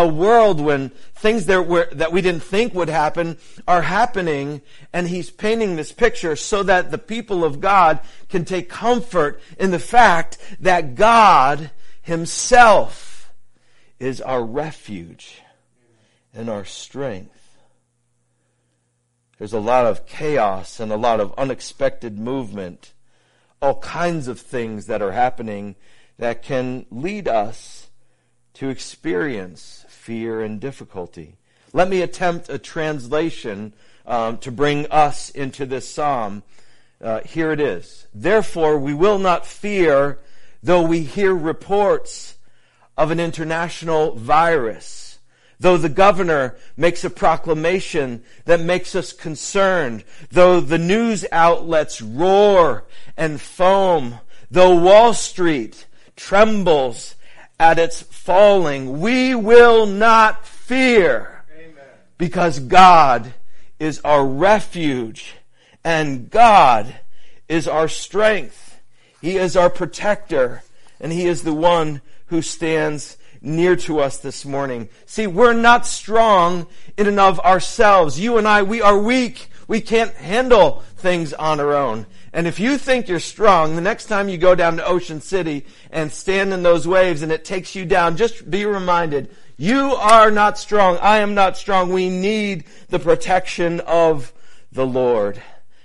a 0.00 0.08
world 0.08 0.60
when 0.60 0.88
things 1.14 1.46
that, 1.46 1.66
were, 1.66 1.88
that 1.92 2.12
we 2.12 2.22
didn't 2.22 2.42
think 2.42 2.74
would 2.74 2.88
happen 2.88 3.36
are 3.68 3.82
happening, 3.82 4.62
and 4.92 5.08
he's 5.08 5.30
painting 5.30 5.76
this 5.76 5.92
picture 5.92 6.34
so 6.34 6.62
that 6.62 6.90
the 6.90 6.98
people 6.98 7.44
of 7.44 7.60
God 7.60 8.00
can 8.28 8.44
take 8.44 8.68
comfort 8.68 9.40
in 9.58 9.70
the 9.70 9.78
fact 9.78 10.38
that 10.60 10.94
God 10.94 11.70
himself 12.02 13.32
is 13.98 14.20
our 14.20 14.42
refuge 14.42 15.42
and 16.32 16.48
our 16.48 16.64
strength. 16.64 17.58
There's 19.38 19.52
a 19.52 19.60
lot 19.60 19.86
of 19.86 20.06
chaos 20.06 20.80
and 20.80 20.90
a 20.90 20.96
lot 20.96 21.20
of 21.20 21.34
unexpected 21.36 22.18
movement, 22.18 22.92
all 23.60 23.78
kinds 23.80 24.28
of 24.28 24.40
things 24.40 24.86
that 24.86 25.02
are 25.02 25.12
happening 25.12 25.76
that 26.18 26.42
can 26.42 26.86
lead 26.90 27.28
us 27.28 27.88
to 28.54 28.68
experience 28.68 29.84
fear 30.00 30.40
and 30.40 30.58
difficulty. 30.60 31.36
Let 31.74 31.88
me 31.90 32.00
attempt 32.00 32.48
a 32.48 32.58
translation 32.58 33.74
um, 34.06 34.38
to 34.38 34.50
bring 34.50 34.86
us 34.86 35.28
into 35.28 35.66
this 35.66 35.88
psalm. 35.88 36.42
Uh, 37.02 37.20
here 37.20 37.52
it 37.52 37.60
is. 37.60 38.06
Therefore, 38.14 38.78
we 38.78 38.94
will 38.94 39.18
not 39.18 39.46
fear, 39.46 40.18
though 40.62 40.82
we 40.82 41.02
hear 41.02 41.34
reports 41.34 42.36
of 42.96 43.10
an 43.10 43.20
international 43.20 44.16
virus. 44.16 45.18
Though 45.60 45.76
the 45.76 45.90
governor 45.90 46.56
makes 46.78 47.04
a 47.04 47.10
proclamation 47.10 48.24
that 48.46 48.60
makes 48.60 48.94
us 48.94 49.12
concerned, 49.12 50.04
though 50.30 50.60
the 50.60 50.78
news 50.78 51.26
outlets 51.30 52.00
roar 52.00 52.86
and 53.18 53.38
foam, 53.38 54.20
though 54.50 54.74
Wall 54.74 55.12
Street 55.12 55.86
trembles 56.16 57.16
at 57.60 57.78
its 57.78 58.00
falling, 58.00 59.00
we 59.00 59.34
will 59.34 59.84
not 59.84 60.46
fear 60.46 61.44
Amen. 61.54 61.84
because 62.16 62.58
God 62.58 63.34
is 63.78 64.00
our 64.00 64.26
refuge 64.26 65.34
and 65.84 66.30
God 66.30 66.96
is 67.50 67.68
our 67.68 67.86
strength. 67.86 68.80
He 69.20 69.36
is 69.36 69.56
our 69.56 69.68
protector 69.68 70.62
and 71.00 71.12
He 71.12 71.26
is 71.26 71.42
the 71.42 71.52
one 71.52 72.00
who 72.26 72.40
stands 72.40 73.18
near 73.42 73.76
to 73.76 74.00
us 74.00 74.16
this 74.16 74.46
morning. 74.46 74.88
See, 75.04 75.26
we're 75.26 75.52
not 75.52 75.86
strong 75.86 76.66
in 76.96 77.06
and 77.08 77.20
of 77.20 77.38
ourselves. 77.40 78.18
You 78.18 78.38
and 78.38 78.48
I, 78.48 78.62
we 78.62 78.80
are 78.80 78.98
weak. 78.98 79.50
We 79.68 79.82
can't 79.82 80.14
handle 80.14 80.82
things 80.96 81.34
on 81.34 81.60
our 81.60 81.74
own. 81.74 82.06
And 82.32 82.46
if 82.46 82.60
you 82.60 82.78
think 82.78 83.08
you're 83.08 83.18
strong, 83.18 83.74
the 83.74 83.80
next 83.80 84.06
time 84.06 84.28
you 84.28 84.38
go 84.38 84.54
down 84.54 84.76
to 84.76 84.86
Ocean 84.86 85.20
City 85.20 85.66
and 85.90 86.12
stand 86.12 86.52
in 86.52 86.62
those 86.62 86.86
waves 86.86 87.22
and 87.22 87.32
it 87.32 87.44
takes 87.44 87.74
you 87.74 87.84
down, 87.84 88.16
just 88.16 88.48
be 88.48 88.64
reminded, 88.64 89.34
you 89.56 89.94
are 89.94 90.30
not 90.30 90.56
strong. 90.56 90.96
I 90.98 91.18
am 91.18 91.34
not 91.34 91.56
strong. 91.56 91.92
We 91.92 92.08
need 92.08 92.64
the 92.88 93.00
protection 93.00 93.80
of 93.80 94.32
the 94.70 94.86
Lord. 94.86 95.42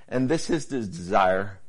And 0.07 0.29
this 0.29 0.51
is 0.51 0.67
the 0.67 0.79
desire. 0.79 1.59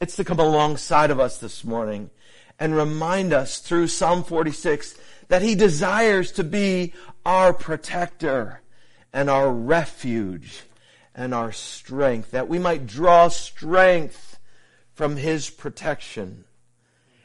It's 0.00 0.16
to 0.16 0.24
come 0.24 0.40
alongside 0.40 1.12
of 1.12 1.20
us 1.20 1.38
this 1.38 1.64
morning 1.64 2.10
and 2.58 2.74
remind 2.74 3.32
us 3.32 3.60
through 3.60 3.86
Psalm 3.86 4.24
46 4.24 4.96
that 5.28 5.42
He 5.42 5.54
desires 5.54 6.32
to 6.32 6.44
be 6.44 6.92
our 7.24 7.52
protector 7.52 8.62
and 9.12 9.30
our 9.30 9.52
refuge 9.52 10.64
and 11.14 11.34
our 11.34 11.52
strength, 11.52 12.30
that 12.30 12.48
we 12.48 12.58
might 12.58 12.86
draw 12.86 13.28
strength 13.28 14.38
from 14.94 15.16
His 15.16 15.50
protection. 15.50 16.44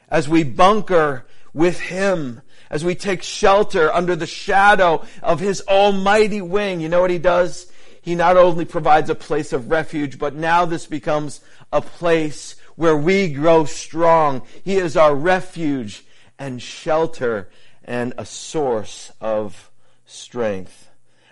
As 0.09 0.27
we 0.27 0.43
bunker 0.43 1.25
with 1.53 1.79
Him, 1.79 2.41
as 2.69 2.83
we 2.83 2.95
take 2.95 3.23
shelter 3.23 3.91
under 3.91 4.15
the 4.15 4.27
shadow 4.27 5.05
of 5.23 5.39
His 5.39 5.61
almighty 5.67 6.41
wing, 6.41 6.81
you 6.81 6.89
know 6.89 7.01
what 7.01 7.09
He 7.09 7.19
does? 7.19 7.71
He 8.01 8.15
not 8.15 8.37
only 8.37 8.65
provides 8.65 9.09
a 9.09 9.15
place 9.15 9.51
of 9.51 9.69
refuge, 9.69 10.17
but 10.17 10.33
now 10.33 10.65
this 10.65 10.85
becomes 10.85 11.41
a 11.73 11.81
place 11.81 12.55
where 12.75 12.95
we 12.95 13.27
grow 13.33 13.65
strong. 13.65 14.43
He 14.63 14.75
is 14.75 14.95
our 14.95 15.13
refuge 15.13 16.05
and 16.39 16.61
shelter 16.61 17.49
and 17.83 18.13
a 18.17 18.25
source 18.25 19.11
of 19.19 19.71
strength. 20.05 20.86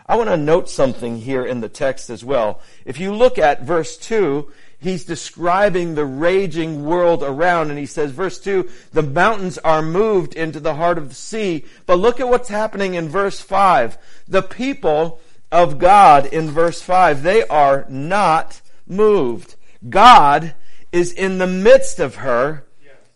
I 0.07 0.17
want 0.17 0.29
to 0.29 0.37
note 0.37 0.69
something 0.69 1.17
here 1.17 1.45
in 1.45 1.61
the 1.61 1.69
text 1.69 2.09
as 2.09 2.23
well. 2.23 2.61
If 2.85 2.99
you 2.99 3.13
look 3.13 3.39
at 3.39 3.63
verse 3.63 3.97
2, 3.97 4.51
he's 4.79 5.03
describing 5.03 5.95
the 5.95 6.05
raging 6.05 6.85
world 6.85 7.23
around 7.23 7.71
and 7.71 7.79
he 7.79 7.87
says, 7.87 8.11
verse 8.11 8.39
2, 8.39 8.69
the 8.93 9.01
mountains 9.01 9.57
are 9.59 9.81
moved 9.81 10.35
into 10.35 10.59
the 10.59 10.75
heart 10.75 10.99
of 10.99 11.09
the 11.09 11.15
sea. 11.15 11.65
But 11.87 11.97
look 11.97 12.19
at 12.19 12.29
what's 12.29 12.49
happening 12.49 12.93
in 12.93 13.09
verse 13.09 13.41
5. 13.41 13.97
The 14.27 14.43
people 14.43 15.19
of 15.51 15.79
God 15.79 16.27
in 16.27 16.51
verse 16.51 16.81
5, 16.83 17.23
they 17.23 17.47
are 17.47 17.85
not 17.89 18.61
moved. 18.87 19.55
God 19.89 20.53
is 20.91 21.11
in 21.13 21.39
the 21.39 21.47
midst 21.47 21.99
of 21.99 22.15
her. 22.17 22.65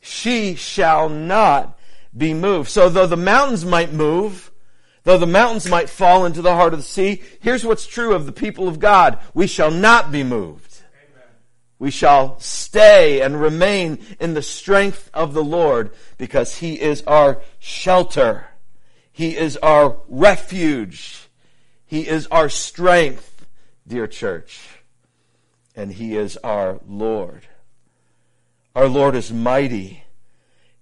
She 0.02 0.56
shall 0.56 1.08
not 1.08 1.78
be 2.18 2.34
moved. 2.34 2.70
So 2.70 2.90
though 2.90 3.06
the 3.06 3.16
mountains 3.18 3.64
might 3.64 3.94
move, 3.94 4.49
Though 5.04 5.18
the 5.18 5.28
mountains 5.28 5.68
might 5.68 5.90
fall 5.90 6.26
into 6.26 6.42
the 6.42 6.56
heart 6.56 6.74
of 6.74 6.80
the 6.80 6.84
sea, 6.84 7.22
here's 7.40 7.66
what's 7.66 7.88
true 7.88 8.14
of 8.14 8.26
the 8.26 8.32
people 8.32 8.68
of 8.68 8.80
God. 8.80 9.20
We 9.34 9.48
shall 9.48 9.72
not 9.72 10.12
be 10.12 10.24
moved. 10.24 10.82
Amen. 11.14 11.28
We 11.80 11.92
shall 11.92 12.40
stay 12.40 13.22
and 13.22 13.40
remain 13.40 14.00
in 14.20 14.34
the 14.34 14.42
strength 14.42 15.10
of 15.14 15.34
the 15.34 15.44
Lord 15.44 15.92
because 16.18 16.58
He 16.58 16.80
is 16.80 17.02
our 17.04 17.42
shelter. 17.60 18.48
He 19.12 19.38
is 19.38 19.58
our 19.58 19.98
refuge. 20.08 21.30
He 21.86 22.08
is 22.08 22.28
our 22.28 22.50
strength, 22.50 23.48
dear 23.88 24.06
church. 24.06 24.60
And 25.76 25.94
He 25.94 26.18
is 26.18 26.38
our 26.38 26.80
Lord. 26.88 27.48
Our 28.76 28.88
Lord 28.88 29.16
is 29.16 29.32
mighty. 29.32 30.04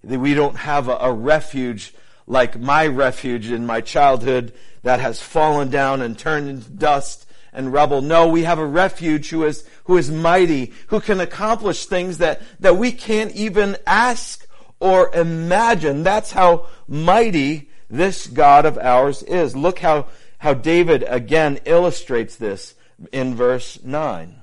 We 0.02 0.34
don't 0.34 0.56
have 0.56 0.88
a, 0.88 0.96
a 1.00 1.12
refuge 1.12 1.94
like 2.28 2.60
my 2.60 2.86
refuge 2.86 3.50
in 3.50 3.66
my 3.66 3.80
childhood 3.80 4.52
that 4.82 5.00
has 5.00 5.20
fallen 5.20 5.70
down 5.70 6.02
and 6.02 6.16
turned 6.16 6.48
into 6.48 6.70
dust 6.70 7.26
and 7.52 7.72
rubble. 7.72 8.02
No, 8.02 8.28
we 8.28 8.44
have 8.44 8.58
a 8.58 8.66
refuge 8.66 9.30
who 9.30 9.44
is, 9.44 9.64
who 9.84 9.96
is 9.96 10.10
mighty, 10.10 10.72
who 10.88 11.00
can 11.00 11.20
accomplish 11.20 11.86
things 11.86 12.18
that, 12.18 12.42
that 12.60 12.76
we 12.76 12.92
can't 12.92 13.32
even 13.32 13.76
ask 13.86 14.46
or 14.78 15.12
imagine. 15.14 16.02
That's 16.02 16.30
how 16.30 16.66
mighty 16.86 17.70
this 17.88 18.26
God 18.26 18.66
of 18.66 18.76
ours 18.76 19.22
is. 19.22 19.56
Look 19.56 19.78
how, 19.78 20.06
how 20.36 20.52
David 20.52 21.04
again 21.08 21.58
illustrates 21.64 22.36
this 22.36 22.74
in 23.10 23.34
verse 23.34 23.82
9. 23.82 24.34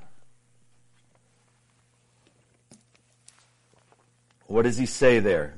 What 4.48 4.64
does 4.64 4.78
he 4.78 4.88
say 4.88 5.20
there? 5.20 5.56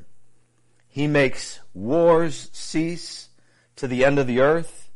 He 0.87 1.07
makes 1.07 1.59
wars 1.77 2.49
cease 2.51 3.29
to 3.75 3.87
the 3.87 4.03
end 4.03 4.17
of 4.19 4.27
the 4.27 4.41
earth. 4.41 4.89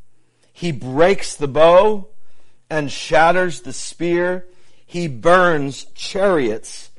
He 0.52 0.72
breaks 0.72 1.36
the 1.36 1.48
bow 1.48 2.08
and 2.70 2.92
shatters 2.92 3.62
the 3.62 3.74
spear. 3.74 4.48
He 4.86 5.08
burns 5.08 5.86
chariots 5.94 6.90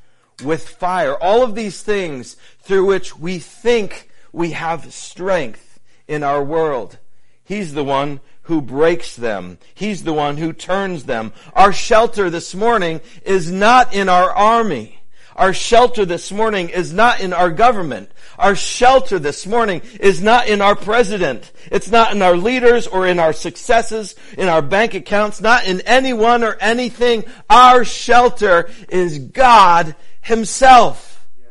with 0.42 0.68
fire. 0.68 1.16
All 1.16 1.42
of 1.42 1.54
these 1.54 1.82
things 1.82 2.36
through 2.60 2.86
which 2.86 3.18
we 3.18 3.38
think 3.38 4.08
we 4.32 4.52
have 4.52 4.92
strength 4.92 5.80
in 6.06 6.22
our 6.22 6.42
world. 6.42 6.98
He's 7.44 7.74
the 7.74 7.84
one 7.84 8.20
who 8.42 8.62
breaks 8.62 9.16
them. 9.16 9.58
He's 9.74 10.04
the 10.04 10.12
one 10.12 10.36
who 10.36 10.52
turns 10.52 11.04
them. 11.04 11.32
Our 11.54 11.72
shelter 11.72 12.30
this 12.30 12.54
morning 12.54 13.00
is 13.24 13.50
not 13.50 13.94
in 13.94 14.08
our 14.08 14.30
army. 14.30 15.01
Our 15.36 15.52
shelter 15.52 16.04
this 16.04 16.30
morning 16.30 16.68
is 16.68 16.92
not 16.92 17.20
in 17.20 17.32
our 17.32 17.50
government. 17.50 18.10
Our 18.38 18.54
shelter 18.54 19.18
this 19.18 19.46
morning 19.46 19.82
is 20.00 20.20
not 20.20 20.48
in 20.48 20.60
our 20.60 20.76
president. 20.76 21.50
It's 21.70 21.90
not 21.90 22.12
in 22.12 22.22
our 22.22 22.36
leaders 22.36 22.86
or 22.86 23.06
in 23.06 23.18
our 23.18 23.32
successes, 23.32 24.14
in 24.36 24.48
our 24.48 24.62
bank 24.62 24.94
accounts, 24.94 25.40
not 25.40 25.66
in 25.66 25.80
anyone 25.82 26.44
or 26.44 26.56
anything. 26.60 27.24
Our 27.48 27.84
shelter 27.84 28.70
is 28.88 29.18
God 29.18 29.94
Himself. 30.20 31.26
Yes. 31.38 31.48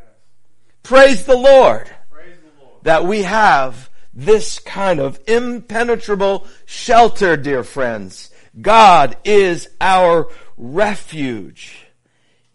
Praise, 0.82 1.24
the 1.24 1.36
Lord, 1.36 1.90
Praise 2.10 2.36
the 2.36 2.64
Lord 2.64 2.84
that 2.84 3.04
we 3.04 3.22
have 3.22 3.90
this 4.14 4.58
kind 4.58 5.00
of 5.00 5.18
impenetrable 5.26 6.46
shelter, 6.66 7.36
dear 7.36 7.64
friends. 7.64 8.30
God 8.60 9.16
is 9.24 9.68
our 9.80 10.28
refuge. 10.56 11.81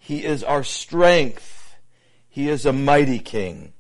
He 0.08 0.24
is 0.24 0.42
our 0.42 0.64
strength. 0.64 1.76
He 2.30 2.48
is 2.48 2.66
a 2.66 2.72
mighty 2.72 3.20
king. 3.20 3.74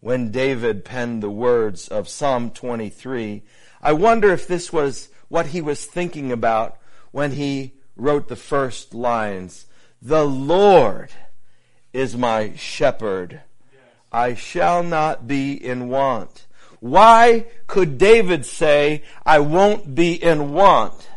When 0.00 0.30
David 0.30 0.84
penned 0.84 1.22
the 1.22 1.30
words 1.30 1.88
of 1.88 2.10
Psalm 2.10 2.50
23, 2.50 3.42
I 3.80 3.94
wonder 3.94 4.34
if 4.34 4.46
this 4.46 4.70
was 4.70 5.08
what 5.28 5.46
he 5.46 5.62
was 5.62 5.86
thinking 5.86 6.30
about 6.30 6.76
when 7.10 7.30
he 7.32 7.72
wrote 7.96 8.28
the 8.28 8.36
first 8.36 8.92
lines. 8.92 9.64
The 10.02 10.26
Lord 10.26 11.10
is 11.94 12.14
my 12.14 12.54
shepherd. 12.56 13.40
I 14.12 14.34
shall 14.34 14.82
not 14.82 15.26
be 15.26 15.54
in 15.54 15.88
want. 15.88 16.46
Why 16.80 17.46
could 17.66 17.96
David 17.96 18.44
say, 18.44 19.04
I 19.24 19.38
won't 19.38 19.94
be 19.94 20.22
in 20.22 20.52
want? 20.52 21.08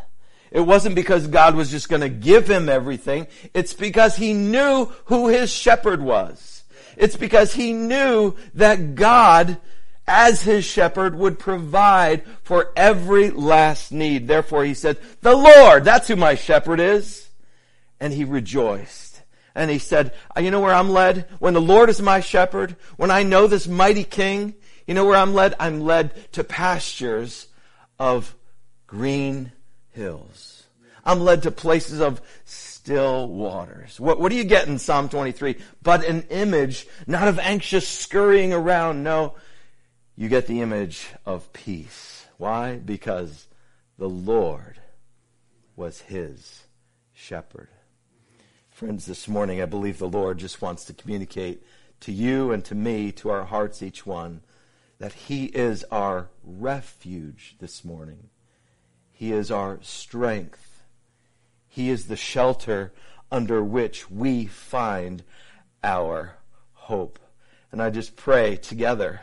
It 0.56 0.64
wasn't 0.64 0.94
because 0.94 1.26
God 1.26 1.54
was 1.54 1.70
just 1.70 1.90
going 1.90 2.00
to 2.00 2.08
give 2.08 2.48
him 2.48 2.70
everything. 2.70 3.26
It's 3.52 3.74
because 3.74 4.16
he 4.16 4.32
knew 4.32 4.86
who 5.04 5.28
his 5.28 5.52
shepherd 5.52 6.00
was. 6.00 6.64
It's 6.96 7.14
because 7.14 7.52
he 7.52 7.74
knew 7.74 8.36
that 8.54 8.94
God, 8.94 9.58
as 10.08 10.40
his 10.40 10.64
shepherd, 10.64 11.14
would 11.14 11.38
provide 11.38 12.24
for 12.42 12.72
every 12.74 13.28
last 13.28 13.92
need. 13.92 14.28
Therefore 14.28 14.64
he 14.64 14.72
said, 14.72 14.96
the 15.20 15.36
Lord, 15.36 15.84
that's 15.84 16.08
who 16.08 16.16
my 16.16 16.36
shepherd 16.36 16.80
is. 16.80 17.28
And 18.00 18.14
he 18.14 18.24
rejoiced. 18.24 19.20
And 19.54 19.70
he 19.70 19.78
said, 19.78 20.14
uh, 20.34 20.40
you 20.40 20.50
know 20.50 20.60
where 20.60 20.74
I'm 20.74 20.88
led? 20.88 21.28
When 21.38 21.52
the 21.52 21.60
Lord 21.60 21.90
is 21.90 22.00
my 22.00 22.20
shepherd, 22.20 22.76
when 22.96 23.10
I 23.10 23.24
know 23.24 23.46
this 23.46 23.68
mighty 23.68 24.04
king, 24.04 24.54
you 24.86 24.94
know 24.94 25.04
where 25.04 25.18
I'm 25.18 25.34
led? 25.34 25.54
I'm 25.60 25.82
led 25.82 26.32
to 26.32 26.42
pastures 26.44 27.46
of 27.98 28.34
green 28.86 29.52
hills. 29.92 30.55
I'm 31.06 31.20
led 31.20 31.44
to 31.44 31.50
places 31.50 32.00
of 32.00 32.20
still 32.44 33.28
waters. 33.28 33.98
What, 34.00 34.20
what 34.20 34.30
do 34.30 34.36
you 34.36 34.44
get 34.44 34.66
in 34.66 34.78
Psalm 34.78 35.08
23? 35.08 35.56
But 35.82 36.04
an 36.04 36.26
image, 36.30 36.86
not 37.06 37.28
of 37.28 37.38
anxious 37.38 37.86
scurrying 37.86 38.52
around. 38.52 39.04
No, 39.04 39.36
you 40.16 40.28
get 40.28 40.48
the 40.48 40.60
image 40.60 41.06
of 41.24 41.52
peace. 41.52 42.26
Why? 42.38 42.76
Because 42.76 43.46
the 43.98 44.08
Lord 44.08 44.80
was 45.76 46.00
his 46.00 46.64
shepherd. 47.12 47.68
Friends, 48.70 49.06
this 49.06 49.28
morning 49.28 49.62
I 49.62 49.66
believe 49.66 49.98
the 49.98 50.08
Lord 50.08 50.38
just 50.38 50.60
wants 50.60 50.84
to 50.86 50.92
communicate 50.92 51.62
to 52.00 52.12
you 52.12 52.50
and 52.50 52.64
to 52.64 52.74
me, 52.74 53.12
to 53.12 53.30
our 53.30 53.44
hearts, 53.44 53.82
each 53.82 54.04
one, 54.04 54.42
that 54.98 55.12
he 55.12 55.46
is 55.46 55.84
our 55.84 56.30
refuge 56.42 57.56
this 57.60 57.84
morning. 57.84 58.28
He 59.12 59.32
is 59.32 59.50
our 59.50 59.78
strength. 59.82 60.65
He 61.76 61.90
is 61.90 62.06
the 62.06 62.16
shelter 62.16 62.90
under 63.30 63.62
which 63.62 64.10
we 64.10 64.46
find 64.46 65.22
our 65.84 66.36
hope. 66.72 67.18
And 67.70 67.82
I 67.82 67.90
just 67.90 68.16
pray 68.16 68.56
together 68.56 69.20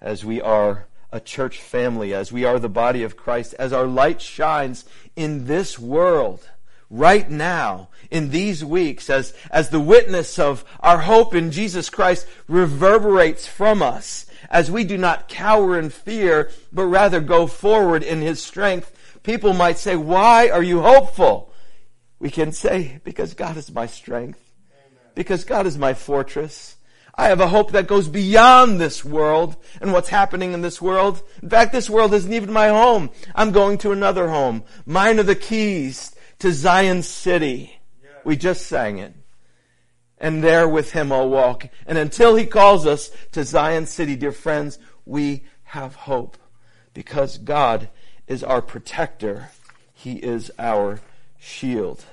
as 0.00 0.24
we 0.24 0.40
are 0.40 0.86
a 1.12 1.20
church 1.20 1.60
family, 1.60 2.14
as 2.14 2.32
we 2.32 2.46
are 2.46 2.58
the 2.58 2.70
body 2.70 3.02
of 3.02 3.18
Christ, 3.18 3.52
as 3.58 3.74
our 3.74 3.86
light 3.86 4.22
shines 4.22 4.86
in 5.16 5.44
this 5.44 5.78
world 5.78 6.48
right 6.88 7.30
now, 7.30 7.90
in 8.10 8.30
these 8.30 8.64
weeks, 8.64 9.10
as, 9.10 9.34
as 9.50 9.68
the 9.68 9.78
witness 9.78 10.38
of 10.38 10.64
our 10.80 11.00
hope 11.02 11.34
in 11.34 11.50
Jesus 11.50 11.90
Christ 11.90 12.26
reverberates 12.48 13.46
from 13.46 13.82
us, 13.82 14.24
as 14.48 14.70
we 14.70 14.82
do 14.82 14.96
not 14.96 15.28
cower 15.28 15.78
in 15.78 15.90
fear, 15.90 16.50
but 16.72 16.86
rather 16.86 17.20
go 17.20 17.46
forward 17.46 18.02
in 18.02 18.22
His 18.22 18.42
strength 18.42 18.96
People 19.26 19.54
might 19.54 19.76
say, 19.76 19.96
why 19.96 20.50
are 20.50 20.62
you 20.62 20.82
hopeful? 20.82 21.52
We 22.18 22.30
can 22.30 22.52
say, 22.52 23.00
because 23.04 23.34
God 23.34 23.56
is 23.56 23.72
my 23.72 23.86
strength. 23.86 24.40
Because 25.14 25.44
God 25.44 25.66
is 25.66 25.78
my 25.78 25.94
fortress. 25.94 26.76
I 27.14 27.28
have 27.28 27.40
a 27.40 27.48
hope 27.48 27.72
that 27.72 27.86
goes 27.86 28.08
beyond 28.08 28.78
this 28.78 29.04
world 29.04 29.56
and 29.80 29.92
what's 29.92 30.10
happening 30.10 30.52
in 30.52 30.60
this 30.60 30.82
world. 30.82 31.22
In 31.42 31.48
fact, 31.48 31.72
this 31.72 31.88
world 31.88 32.12
isn't 32.12 32.32
even 32.32 32.52
my 32.52 32.68
home. 32.68 33.10
I'm 33.34 33.52
going 33.52 33.78
to 33.78 33.92
another 33.92 34.28
home. 34.28 34.64
Mine 34.84 35.18
are 35.18 35.24
the 35.24 35.34
keys 35.34 36.14
to 36.40 36.52
Zion 36.52 37.02
City. 37.02 37.80
We 38.24 38.36
just 38.36 38.66
sang 38.66 38.98
it. 38.98 39.14
And 40.18 40.42
there 40.42 40.68
with 40.68 40.92
him 40.92 41.10
I'll 41.12 41.28
walk. 41.28 41.68
And 41.86 41.96
until 41.96 42.36
he 42.36 42.44
calls 42.44 42.86
us 42.86 43.10
to 43.32 43.44
Zion 43.44 43.86
City, 43.86 44.16
dear 44.16 44.32
friends, 44.32 44.78
we 45.06 45.44
have 45.64 45.94
hope 45.94 46.36
because 46.92 47.38
God 47.38 47.88
is 48.26 48.42
our 48.42 48.60
protector. 48.60 49.50
He 49.94 50.14
is 50.16 50.50
our 50.58 51.00
shield. 51.46 52.04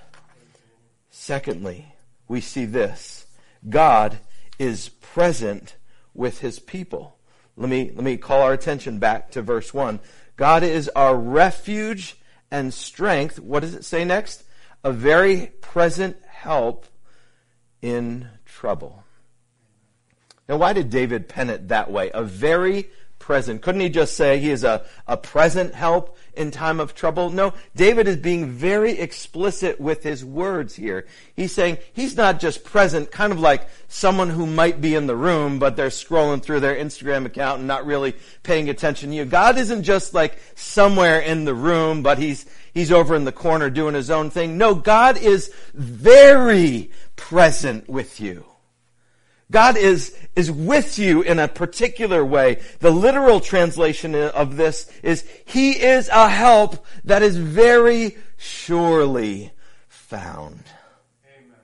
Secondly, 1.10 1.94
we 2.28 2.40
see 2.40 2.66
this. 2.66 3.26
God 3.68 4.20
is 4.60 4.90
present 4.90 5.76
with 6.14 6.40
his 6.40 6.60
people. 6.60 7.18
Let 7.58 7.70
me, 7.70 7.92
let 7.94 8.04
me 8.04 8.18
call 8.18 8.42
our 8.42 8.54
attention 8.54 9.00
back 9.00 9.32
to 9.32 9.42
verse 9.42 9.74
1. 9.74 10.00
God 10.36 10.64
is 10.64 10.90
our 10.96 11.16
refuge 11.16 12.16
and 12.52 12.74
strength. 12.74 13.40
What 13.40 13.62
does 13.62 13.74
it 13.74 13.86
say 13.86 14.06
next? 14.06 14.44
A 14.84 14.92
very 14.92 15.48
present 15.62 16.18
help 16.28 16.86
in 17.82 18.30
trouble. 18.46 19.04
Now, 20.48 20.58
why 20.58 20.74
did 20.74 20.90
David 20.90 21.30
pen 21.30 21.50
it 21.50 21.70
that 21.70 21.92
way? 21.92 22.12
A 22.14 22.24
very 22.24 22.90
present. 23.24 23.62
Couldn't 23.62 23.80
he 23.80 23.88
just 23.88 24.18
say 24.18 24.38
he 24.38 24.52
is 24.52 24.66
a, 24.66 24.84
a 25.08 25.16
present 25.16 25.74
help 25.74 26.18
in 26.34 26.52
time 26.52 26.82
of 26.82 26.94
trouble? 26.94 27.30
No, 27.30 27.54
David 27.74 28.06
is 28.06 28.18
being 28.18 28.50
very 28.50 29.00
explicit 29.00 29.80
with 29.80 30.04
his 30.04 30.26
words 30.26 30.76
here. 30.76 31.08
He's 31.34 31.54
saying 31.54 31.78
he's 31.94 32.18
not 32.18 32.42
just 32.42 32.66
present, 32.66 33.12
kind 33.12 33.32
of 33.32 33.40
like 33.40 33.70
someone 33.88 34.30
who 34.30 34.46
might 34.46 34.82
be 34.82 34.94
in 34.94 35.08
the 35.08 35.16
room, 35.16 35.58
but 35.58 35.78
they're 35.78 35.88
scrolling 35.88 36.44
through 36.44 36.60
their 36.60 36.76
Instagram 36.76 37.26
account 37.26 37.60
and 37.60 37.68
not 37.68 37.86
really 37.86 38.14
paying 38.44 38.68
attention 38.68 39.12
to 39.12 39.16
you. 39.16 39.24
God 39.24 39.58
isn't 39.58 39.84
just 39.84 40.14
like 40.14 40.38
somewhere 40.56 41.22
in 41.22 41.46
the 41.46 41.56
room, 41.56 42.04
but 42.04 42.18
he's, 42.18 42.46
he's 42.74 42.92
over 42.92 43.16
in 43.16 43.24
the 43.24 43.32
corner 43.32 43.70
doing 43.70 43.96
his 43.96 44.12
own 44.12 44.32
thing. 44.32 44.58
No, 44.58 44.76
God 44.76 45.18
is 45.18 45.50
very 45.74 46.92
present 47.16 47.88
with 47.88 48.20
you. 48.20 48.44
God 49.54 49.78
is, 49.78 50.18
is 50.36 50.52
with 50.52 50.98
you 50.98 51.22
in 51.22 51.38
a 51.38 51.48
particular 51.48 52.26
way. 52.26 52.60
The 52.80 52.90
literal 52.90 53.40
translation 53.40 54.16
of 54.16 54.58
this 54.58 54.92
is, 55.04 55.30
He 55.46 55.74
is 55.74 56.10
a 56.10 56.28
help 56.28 56.84
that 57.04 57.22
is 57.22 57.38
very 57.38 58.18
surely 58.36 59.52
found. 59.88 60.64
Amen. 61.38 61.56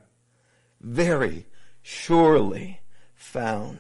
Very 0.79 1.47
surely 1.81 2.79
found. 3.15 3.79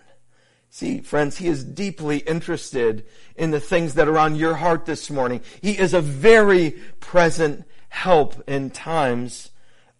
See, 0.71 1.01
friends, 1.01 1.37
He 1.37 1.47
is 1.47 1.63
deeply 1.63 2.17
interested 2.17 3.05
in 3.35 3.51
the 3.51 3.59
things 3.59 3.93
that 3.93 4.07
are 4.07 4.17
on 4.17 4.35
your 4.35 4.55
heart 4.55 4.87
this 4.87 5.11
morning. 5.11 5.41
He 5.61 5.77
is 5.77 5.93
a 5.93 6.01
very 6.01 6.71
present 6.99 7.63
help 7.89 8.41
in 8.49 8.71
times 8.71 9.51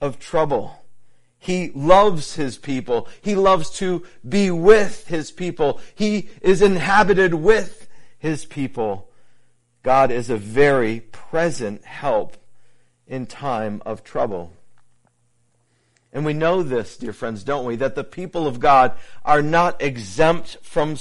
of 0.01 0.17
trouble. 0.17 0.78
He 1.39 1.71
loves 1.73 2.35
his 2.35 2.57
people. 2.57 3.07
He 3.21 3.33
loves 3.33 3.69
to 3.77 4.05
be 4.27 4.51
with 4.51 5.07
his 5.07 5.31
people. 5.31 5.79
He 5.95 6.29
is 6.41 6.61
inhabited 6.61 7.33
with 7.33 7.87
his 8.17 8.45
people. 8.45 9.09
God 9.81 10.11
is 10.11 10.29
a 10.29 10.37
very 10.37 10.99
present 10.99 11.85
help 11.85 12.35
in 13.07 13.25
time 13.25 13.81
of 13.85 14.03
trouble. 14.03 14.53
And 16.11 16.25
we 16.25 16.33
know 16.33 16.61
this, 16.61 16.97
dear 16.97 17.13
friends, 17.13 17.43
don't 17.43 17.65
we? 17.65 17.75
That 17.77 17.95
the 17.95 18.03
people 18.03 18.45
of 18.45 18.59
God 18.59 18.93
are 19.23 19.41
not 19.41 19.81
exempt 19.81 20.57
from, 20.61 20.97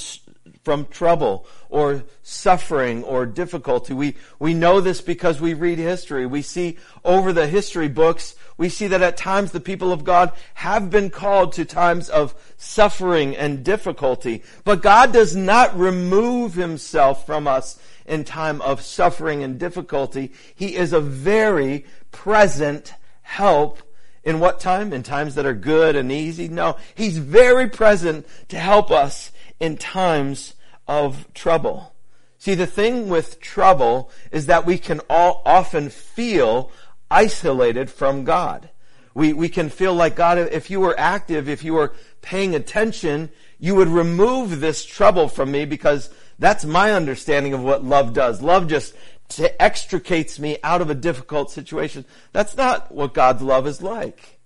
from 0.62 0.86
trouble 0.86 1.46
or 1.68 2.04
suffering 2.22 3.02
or 3.04 3.26
difficulty. 3.26 3.94
We, 3.94 4.16
we 4.38 4.54
know 4.54 4.80
this 4.80 5.00
because 5.00 5.40
we 5.40 5.54
read 5.54 5.78
history. 5.78 6.26
We 6.26 6.42
see 6.42 6.78
over 7.04 7.32
the 7.32 7.46
history 7.46 7.88
books, 7.88 8.34
we 8.56 8.68
see 8.68 8.86
that 8.88 9.02
at 9.02 9.16
times 9.16 9.52
the 9.52 9.60
people 9.60 9.92
of 9.92 10.04
God 10.04 10.32
have 10.54 10.90
been 10.90 11.10
called 11.10 11.52
to 11.54 11.64
times 11.64 12.08
of 12.08 12.34
suffering 12.56 13.36
and 13.36 13.64
difficulty. 13.64 14.42
But 14.64 14.82
God 14.82 15.12
does 15.12 15.34
not 15.36 15.78
remove 15.78 16.54
himself 16.54 17.24
from 17.24 17.46
us 17.46 17.78
in 18.06 18.24
time 18.24 18.60
of 18.62 18.80
suffering 18.80 19.42
and 19.42 19.58
difficulty. 19.58 20.32
He 20.54 20.76
is 20.76 20.92
a 20.92 21.00
very 21.00 21.84
present 22.10 22.94
help 23.22 23.82
in 24.24 24.40
what 24.40 24.60
time? 24.60 24.92
In 24.92 25.02
times 25.02 25.36
that 25.36 25.46
are 25.46 25.54
good 25.54 25.96
and 25.96 26.12
easy? 26.12 26.48
No. 26.48 26.76
He's 26.94 27.16
very 27.16 27.68
present 27.68 28.26
to 28.48 28.58
help 28.58 28.90
us 28.90 29.32
in 29.60 29.76
times 29.76 30.54
of 30.86 31.32
trouble. 31.34 31.94
See, 32.38 32.54
the 32.54 32.66
thing 32.66 33.08
with 33.08 33.40
trouble 33.40 34.10
is 34.30 34.46
that 34.46 34.64
we 34.64 34.78
can 34.78 35.00
all 35.10 35.42
often 35.44 35.90
feel 35.90 36.70
isolated 37.10 37.90
from 37.90 38.24
God. 38.24 38.70
We, 39.14 39.32
we 39.32 39.48
can 39.48 39.68
feel 39.68 39.94
like 39.94 40.14
God, 40.14 40.38
if 40.38 40.70
you 40.70 40.78
were 40.78 40.98
active, 40.98 41.48
if 41.48 41.64
you 41.64 41.74
were 41.74 41.94
paying 42.22 42.54
attention, 42.54 43.30
you 43.58 43.74
would 43.74 43.88
remove 43.88 44.60
this 44.60 44.84
trouble 44.84 45.28
from 45.28 45.50
me 45.50 45.64
because 45.64 46.10
that's 46.38 46.64
my 46.64 46.92
understanding 46.92 47.52
of 47.52 47.62
what 47.62 47.84
love 47.84 48.12
does. 48.12 48.40
Love 48.40 48.68
just 48.68 48.94
to 49.30 49.60
extricates 49.60 50.38
me 50.38 50.58
out 50.62 50.80
of 50.80 50.90
a 50.90 50.94
difficult 50.94 51.50
situation. 51.50 52.04
That's 52.32 52.56
not 52.56 52.92
what 52.92 53.14
God's 53.14 53.42
love 53.42 53.66
is 53.66 53.82
like. 53.82 54.38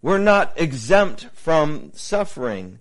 We're 0.00 0.18
not 0.18 0.52
exempt 0.60 1.28
from 1.32 1.90
suffering. 1.94 2.78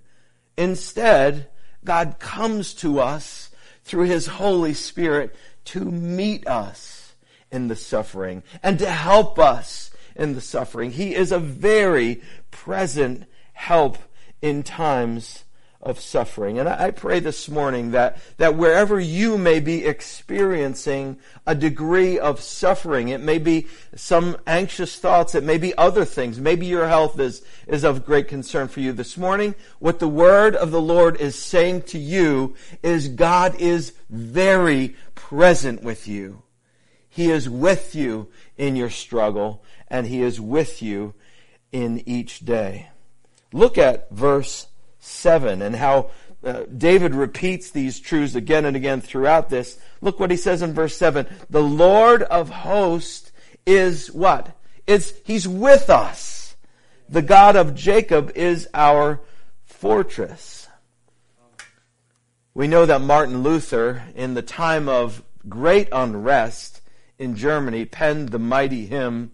Instead, 0.58 1.48
God 1.84 2.17
comes 2.19 2.74
to 2.76 3.00
us 3.00 3.50
through 3.84 4.06
His 4.06 4.28
Holy 4.28 4.74
Spirit 4.74 5.36
to 5.65 5.84
meet 5.86 6.48
us 6.48 7.13
in 7.52 7.67
the 7.67 7.76
suffering 7.76 8.43
and 8.62 8.80
to 8.80 8.89
help 8.89 9.38
us 9.39 9.91
in 10.15 10.34
the 10.34 10.41
suffering. 10.41 10.91
He 10.91 11.15
is 11.15 11.32
a 11.32 11.39
very 11.39 12.22
present 12.52 13.26
help 13.54 13.98
in 14.41 14.63
times 14.63 15.43
of 15.84 16.00
suffering. 16.00 16.58
And 16.58 16.67
I 16.67 16.91
pray 16.91 17.19
this 17.19 17.50
morning 17.50 17.91
that, 17.91 18.17
that 18.38 18.56
wherever 18.56 19.00
you 19.00 19.38
may 19.38 19.60
be 19.60 19.86
experiencing 19.86 21.17
a 21.46 21.54
degree 21.54 22.17
of 22.17 22.39
suffering, 22.39 23.10
it 23.10 23.19
may 23.19 23.38
be 23.38 23.67
some 23.93 24.38
anxious 24.48 24.98
thoughts, 24.98 25.36
it 25.36 25.43
may 25.43 25.58
be 25.58 25.78
other 25.78 26.06
things, 26.06 26.39
maybe 26.39 26.65
your 26.65 26.88
health 26.88 27.19
is, 27.19 27.43
is 27.67 27.84
of 27.84 28.06
great 28.06 28.30
concern 28.30 28.69
for 28.69 28.80
you 28.80 28.93
this 28.93 29.17
morning. 29.17 29.54
What 29.80 30.00
the 30.00 30.08
word 30.08 30.56
of 30.56 30.72
the 30.72 30.82
Lord 30.82 31.17
is 31.17 31.38
saying 31.38 31.84
to 31.84 32.00
you 32.00 32.56
is 32.82 33.10
God 33.10 33.56
is 33.60 33.93
very 34.10 34.96
present 35.15 35.84
with 35.84 36.08
you. 36.08 36.43
He 37.10 37.30
is 37.30 37.50
with 37.50 37.93
you 37.93 38.30
in 38.58 38.76
your 38.76 38.89
struggle 38.89 39.63
and 39.89 40.08
he 40.08 40.22
is 40.22 40.39
with 40.39 40.82
you 40.82 41.13
in 41.72 42.02
each 42.08 42.39
day. 42.39 42.89
Look 43.52 43.78
at 43.78 44.10
verse 44.10 44.67
7 45.04 45.62
and 45.62 45.76
how 45.76 46.10
uh, 46.44 46.63
David 46.76 47.13
repeats 47.13 47.72
these 47.72 48.00
truths 48.00 48.36
again 48.36 48.66
and 48.66 48.76
again 48.76 49.02
throughout 49.02 49.50
this. 49.50 49.78
Look 50.02 50.20
what 50.20 50.32
he 50.32 50.38
says 50.38 50.62
in 50.62 50.74
verse 50.74 50.96
7. 50.96 51.28
The 51.50 51.62
Lord 51.62 52.24
of 52.24 52.50
hosts 52.50 53.32
is 53.66 54.12
what? 54.12 54.58
Is 54.88 55.13
he's 55.26 55.48
with 55.48 55.89
us. 55.89 56.56
The 57.10 57.22
God 57.22 57.56
of 57.56 57.76
Jacob 57.76 58.32
is 58.36 58.68
our 58.74 59.22
fortress. 59.66 60.68
We 62.54 62.68
know 62.68 62.86
that 62.86 63.02
Martin 63.02 63.44
Luther, 63.44 64.04
in 64.16 64.36
the 64.36 64.42
time 64.42 64.88
of 64.88 65.24
great 65.50 65.89
unrest 65.92 66.82
in 67.18 67.36
Germany, 67.36 67.86
penned 67.86 68.30
the 68.30 68.39
mighty 68.39 68.86
hymn, 68.86 69.32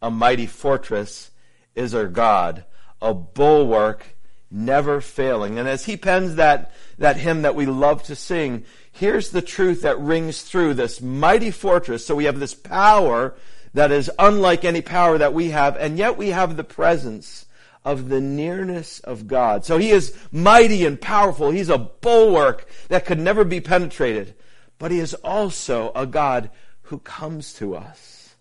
A 0.00 0.10
Mighty 0.10 0.46
Fortress 0.46 1.30
is 1.74 1.94
Our 1.94 2.06
God, 2.06 2.64
a 3.02 3.12
bulwark 3.12 4.13
never 4.54 5.00
failing. 5.00 5.58
And 5.58 5.68
as 5.68 5.84
he 5.84 5.96
pens 5.96 6.36
that, 6.36 6.70
that 6.98 7.16
hymn 7.16 7.42
that 7.42 7.56
we 7.56 7.66
love 7.66 8.04
to 8.04 8.14
sing, 8.14 8.64
here's 8.92 9.30
the 9.30 9.42
truth 9.42 9.82
that 9.82 9.98
rings 9.98 10.42
through 10.42 10.74
this 10.74 11.02
mighty 11.02 11.50
fortress. 11.50 12.06
So 12.06 12.14
we 12.14 12.24
have 12.24 12.38
this 12.38 12.54
power 12.54 13.34
that 13.74 13.90
is 13.90 14.10
unlike 14.18 14.64
any 14.64 14.80
power 14.80 15.18
that 15.18 15.34
we 15.34 15.50
have, 15.50 15.76
and 15.76 15.98
yet 15.98 16.16
we 16.16 16.28
have 16.28 16.56
the 16.56 16.64
presence 16.64 17.46
of 17.84 18.08
the 18.08 18.20
nearness 18.20 19.00
of 19.00 19.26
God. 19.26 19.64
So 19.64 19.76
he 19.76 19.90
is 19.90 20.16
mighty 20.30 20.86
and 20.86 20.98
powerful. 20.98 21.50
He's 21.50 21.68
a 21.68 21.76
bulwark 21.76 22.66
that 22.88 23.04
could 23.04 23.18
never 23.18 23.44
be 23.44 23.60
penetrated. 23.60 24.34
But 24.78 24.90
he 24.90 25.00
is 25.00 25.14
also 25.14 25.92
a 25.94 26.06
God 26.06 26.50
who 26.82 26.98
comes 26.98 27.52
to 27.54 27.74
us 27.74 28.36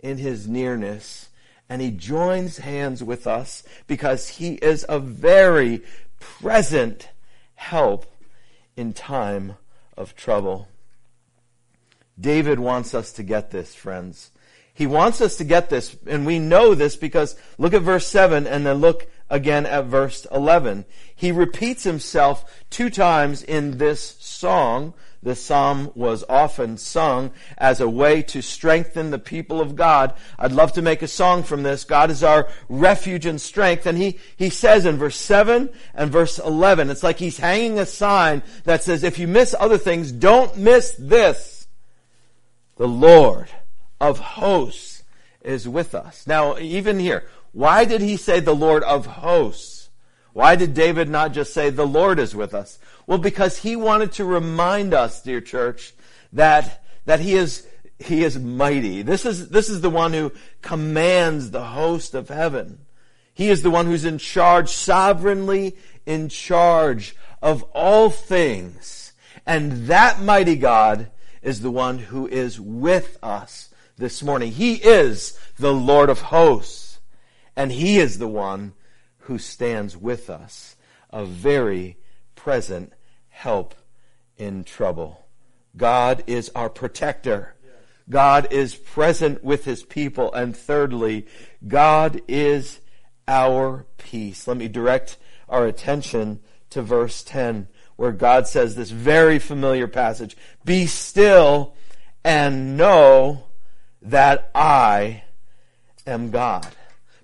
in 0.00 0.18
his 0.18 0.46
nearness 0.46 1.30
and 1.68 1.82
he 1.82 1.90
joins 1.90 2.58
hands 2.58 3.02
with 3.02 3.26
us 3.26 3.62
because 3.86 4.28
he 4.28 4.54
is 4.54 4.84
a 4.88 4.98
very 4.98 5.82
present 6.20 7.08
help 7.54 8.06
in 8.76 8.92
time 8.92 9.56
of 9.96 10.14
trouble. 10.14 10.68
David 12.18 12.58
wants 12.58 12.94
us 12.94 13.12
to 13.12 13.22
get 13.22 13.50
this, 13.50 13.74
friends. 13.74 14.30
He 14.72 14.86
wants 14.86 15.20
us 15.20 15.36
to 15.36 15.44
get 15.44 15.70
this, 15.70 15.96
and 16.06 16.26
we 16.26 16.38
know 16.38 16.74
this 16.74 16.96
because 16.96 17.36
look 17.58 17.72
at 17.72 17.82
verse 17.82 18.06
7 18.06 18.46
and 18.46 18.66
then 18.66 18.76
look 18.76 19.06
again 19.30 19.66
at 19.66 19.86
verse 19.86 20.26
11. 20.30 20.84
He 21.14 21.32
repeats 21.32 21.84
himself 21.84 22.62
two 22.70 22.90
times 22.90 23.42
in 23.42 23.78
this 23.78 24.16
song 24.20 24.94
this 25.26 25.42
psalm 25.42 25.90
was 25.96 26.22
often 26.28 26.78
sung 26.78 27.32
as 27.58 27.80
a 27.80 27.88
way 27.88 28.22
to 28.22 28.40
strengthen 28.40 29.10
the 29.10 29.18
people 29.18 29.60
of 29.60 29.74
God. 29.74 30.14
I'd 30.38 30.52
love 30.52 30.74
to 30.74 30.82
make 30.82 31.02
a 31.02 31.08
song 31.08 31.42
from 31.42 31.64
this. 31.64 31.82
God 31.82 32.12
is 32.12 32.22
our 32.22 32.48
refuge 32.68 33.26
and 33.26 33.40
strength. 33.40 33.86
And 33.86 33.98
he, 33.98 34.20
he 34.36 34.50
says 34.50 34.86
in 34.86 34.98
verse 34.98 35.16
7 35.16 35.68
and 35.94 36.12
verse 36.12 36.38
11, 36.38 36.90
it's 36.90 37.02
like 37.02 37.18
he's 37.18 37.38
hanging 37.38 37.80
a 37.80 37.86
sign 37.86 38.44
that 38.62 38.84
says, 38.84 39.02
if 39.02 39.18
you 39.18 39.26
miss 39.26 39.52
other 39.58 39.78
things, 39.78 40.12
don't 40.12 40.56
miss 40.56 40.94
this. 40.96 41.66
The 42.76 42.86
Lord 42.86 43.48
of 44.00 44.20
hosts 44.20 45.02
is 45.40 45.68
with 45.68 45.92
us. 45.92 46.28
Now, 46.28 46.56
even 46.56 47.00
here, 47.00 47.24
why 47.50 47.84
did 47.84 48.00
he 48.00 48.16
say 48.16 48.38
the 48.38 48.54
Lord 48.54 48.84
of 48.84 49.06
hosts? 49.06 49.75
Why 50.36 50.54
did 50.54 50.74
David 50.74 51.08
not 51.08 51.32
just 51.32 51.54
say 51.54 51.70
the 51.70 51.86
Lord 51.86 52.18
is 52.18 52.36
with 52.36 52.52
us? 52.52 52.78
Well, 53.06 53.16
because 53.16 53.56
he 53.56 53.74
wanted 53.74 54.12
to 54.12 54.24
remind 54.26 54.92
us, 54.92 55.22
dear 55.22 55.40
church, 55.40 55.94
that, 56.34 56.84
that 57.06 57.20
he 57.20 57.36
is, 57.36 57.66
he 57.98 58.22
is 58.22 58.38
mighty. 58.38 59.00
This 59.00 59.24
is, 59.24 59.48
this 59.48 59.70
is 59.70 59.80
the 59.80 59.88
one 59.88 60.12
who 60.12 60.32
commands 60.60 61.52
the 61.52 61.64
host 61.64 62.12
of 62.12 62.28
heaven. 62.28 62.80
He 63.32 63.48
is 63.48 63.62
the 63.62 63.70
one 63.70 63.86
who's 63.86 64.04
in 64.04 64.18
charge, 64.18 64.68
sovereignly 64.68 65.74
in 66.04 66.28
charge 66.28 67.16
of 67.40 67.62
all 67.72 68.10
things. 68.10 69.14
And 69.46 69.86
that 69.86 70.20
mighty 70.20 70.56
God 70.56 71.10
is 71.40 71.62
the 71.62 71.70
one 71.70 71.96
who 71.96 72.26
is 72.26 72.60
with 72.60 73.16
us 73.22 73.70
this 73.96 74.22
morning. 74.22 74.52
He 74.52 74.74
is 74.74 75.40
the 75.58 75.72
Lord 75.72 76.10
of 76.10 76.20
hosts. 76.20 76.98
And 77.56 77.72
He 77.72 77.98
is 77.98 78.18
the 78.18 78.28
one 78.28 78.74
who 79.26 79.38
stands 79.38 79.96
with 79.96 80.30
us. 80.30 80.76
A 81.10 81.24
very 81.24 81.96
present 82.34 82.92
help 83.28 83.74
in 84.36 84.64
trouble. 84.64 85.26
God 85.76 86.24
is 86.26 86.50
our 86.54 86.70
protector. 86.70 87.54
God 88.08 88.48
is 88.52 88.74
present 88.74 89.42
with 89.42 89.64
his 89.64 89.82
people. 89.82 90.32
And 90.32 90.56
thirdly, 90.56 91.26
God 91.66 92.20
is 92.28 92.80
our 93.26 93.86
peace. 93.98 94.46
Let 94.46 94.56
me 94.56 94.68
direct 94.68 95.16
our 95.48 95.66
attention 95.66 96.40
to 96.70 96.82
verse 96.82 97.22
10 97.22 97.68
where 97.96 98.12
God 98.12 98.46
says 98.46 98.76
this 98.76 98.90
very 98.90 99.38
familiar 99.38 99.88
passage, 99.88 100.36
be 100.64 100.86
still 100.86 101.74
and 102.22 102.76
know 102.76 103.46
that 104.02 104.50
I 104.54 105.22
am 106.06 106.30
God. 106.30 106.68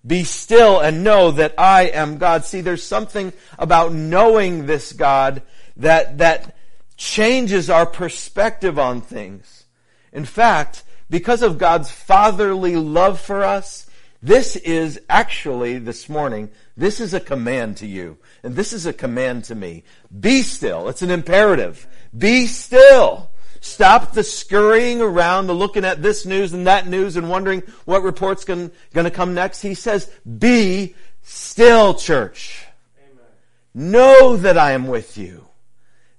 Be 0.06 0.24
still 0.24 0.80
and 0.80 1.04
know 1.04 1.30
that 1.30 1.54
I 1.58 1.84
am 1.84 2.18
God. 2.18 2.44
See, 2.44 2.60
there's 2.60 2.82
something 2.82 3.32
about 3.58 3.92
knowing 3.92 4.66
this 4.66 4.92
God 4.92 5.42
that, 5.76 6.18
that 6.18 6.56
changes 6.96 7.70
our 7.70 7.86
perspective 7.86 8.78
on 8.78 9.00
things. 9.00 9.64
In 10.12 10.24
fact, 10.24 10.82
because 11.08 11.42
of 11.42 11.58
God's 11.58 11.90
fatherly 11.90 12.76
love 12.76 13.20
for 13.20 13.44
us, 13.44 13.86
this 14.22 14.54
is 14.56 15.00
actually, 15.08 15.78
this 15.78 16.08
morning, 16.08 16.50
this 16.76 17.00
is 17.00 17.12
a 17.12 17.20
command 17.20 17.78
to 17.78 17.86
you. 17.86 18.18
And 18.44 18.54
this 18.54 18.72
is 18.72 18.86
a 18.86 18.92
command 18.92 19.44
to 19.44 19.54
me. 19.54 19.82
Be 20.20 20.42
still. 20.42 20.88
It's 20.88 21.02
an 21.02 21.10
imperative. 21.10 21.86
Be 22.16 22.46
still. 22.46 23.31
Stop 23.64 24.12
the 24.12 24.24
scurrying 24.24 25.00
around, 25.00 25.46
the 25.46 25.54
looking 25.54 25.84
at 25.84 26.02
this 26.02 26.26
news 26.26 26.52
and 26.52 26.66
that 26.66 26.88
news 26.88 27.16
and 27.16 27.30
wondering 27.30 27.62
what 27.84 28.02
report's 28.02 28.44
going 28.44 28.72
to 28.92 29.10
come 29.10 29.34
next. 29.34 29.62
He 29.62 29.74
says, 29.74 30.10
be 30.38 30.96
still, 31.22 31.94
church. 31.94 32.66
Amen. 32.98 33.24
Know 33.72 34.36
that 34.36 34.58
I 34.58 34.72
am 34.72 34.88
with 34.88 35.16
you. 35.16 35.46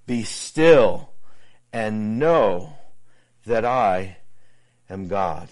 Be 0.08 0.23
still 0.23 1.10
and 1.73 2.17
know 2.17 2.77
that 3.45 3.65
I 3.65 4.17
am 4.89 5.10
God. 5.10 5.49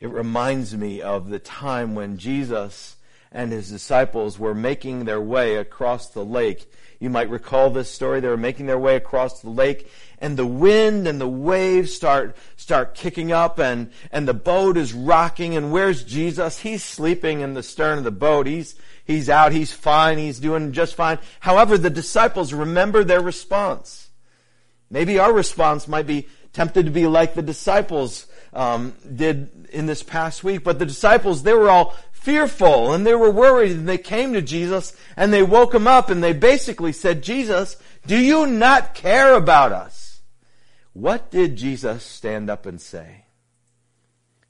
It 0.00 0.10
reminds 0.10 0.76
me 0.76 1.00
of 1.00 1.28
the 1.28 1.38
time 1.38 1.94
when 1.94 2.18
Jesus 2.18 2.96
and 3.30 3.52
his 3.52 3.70
disciples 3.70 4.36
were 4.36 4.54
making 4.54 5.04
their 5.04 5.20
way 5.20 5.56
across 5.56 6.08
the 6.08 6.24
lake. 6.24 6.68
You 6.98 7.10
might 7.10 7.30
recall 7.30 7.70
this 7.70 7.90
story. 7.90 8.20
They 8.20 8.28
were 8.28 8.36
making 8.36 8.66
their 8.66 8.78
way 8.78 8.96
across 8.96 9.40
the 9.40 9.50
lake 9.50 9.90
and 10.24 10.36
the 10.36 10.46
wind 10.46 11.06
and 11.06 11.20
the 11.20 11.28
waves 11.28 11.94
start, 11.94 12.34
start 12.56 12.94
kicking 12.94 13.30
up 13.30 13.58
and, 13.58 13.90
and 14.10 14.26
the 14.26 14.32
boat 14.32 14.78
is 14.78 14.94
rocking 14.94 15.54
and 15.54 15.70
where's 15.70 16.02
Jesus? 16.02 16.60
He's 16.60 16.82
sleeping 16.82 17.40
in 17.40 17.52
the 17.52 17.62
stern 17.62 17.98
of 17.98 18.04
the 18.04 18.10
boat. 18.10 18.46
He's, 18.46 18.74
he's 19.04 19.28
out. 19.28 19.52
He's 19.52 19.72
fine. 19.72 20.16
He's 20.16 20.38
doing 20.38 20.72
just 20.72 20.94
fine. 20.94 21.18
However, 21.40 21.76
the 21.76 21.90
disciples 21.90 22.54
remember 22.54 23.04
their 23.04 23.20
response. 23.20 24.08
Maybe 24.88 25.18
our 25.18 25.32
response 25.32 25.88
might 25.88 26.06
be 26.06 26.26
tempted 26.54 26.86
to 26.86 26.92
be 26.92 27.06
like 27.06 27.34
the 27.34 27.42
disciples 27.42 28.26
um, 28.54 28.94
did 29.14 29.68
in 29.72 29.84
this 29.84 30.02
past 30.02 30.42
week. 30.42 30.64
But 30.64 30.78
the 30.78 30.86
disciples, 30.86 31.42
they 31.42 31.52
were 31.52 31.68
all 31.68 31.94
fearful 32.24 32.94
and 32.94 33.06
they 33.06 33.14
were 33.14 33.30
worried 33.30 33.72
and 33.72 33.86
they 33.86 33.98
came 33.98 34.32
to 34.32 34.40
Jesus 34.40 34.96
and 35.14 35.30
they 35.30 35.42
woke 35.42 35.74
him 35.74 35.86
up 35.86 36.08
and 36.08 36.24
they 36.24 36.32
basically 36.32 36.92
said, 36.92 37.22
Jesus, 37.22 37.76
do 38.06 38.16
you 38.18 38.46
not 38.46 38.94
care 38.94 39.34
about 39.34 39.72
us? 39.72 40.22
What 40.94 41.30
did 41.30 41.56
Jesus 41.56 42.02
stand 42.02 42.48
up 42.48 42.64
and 42.64 42.80
say? 42.80 43.26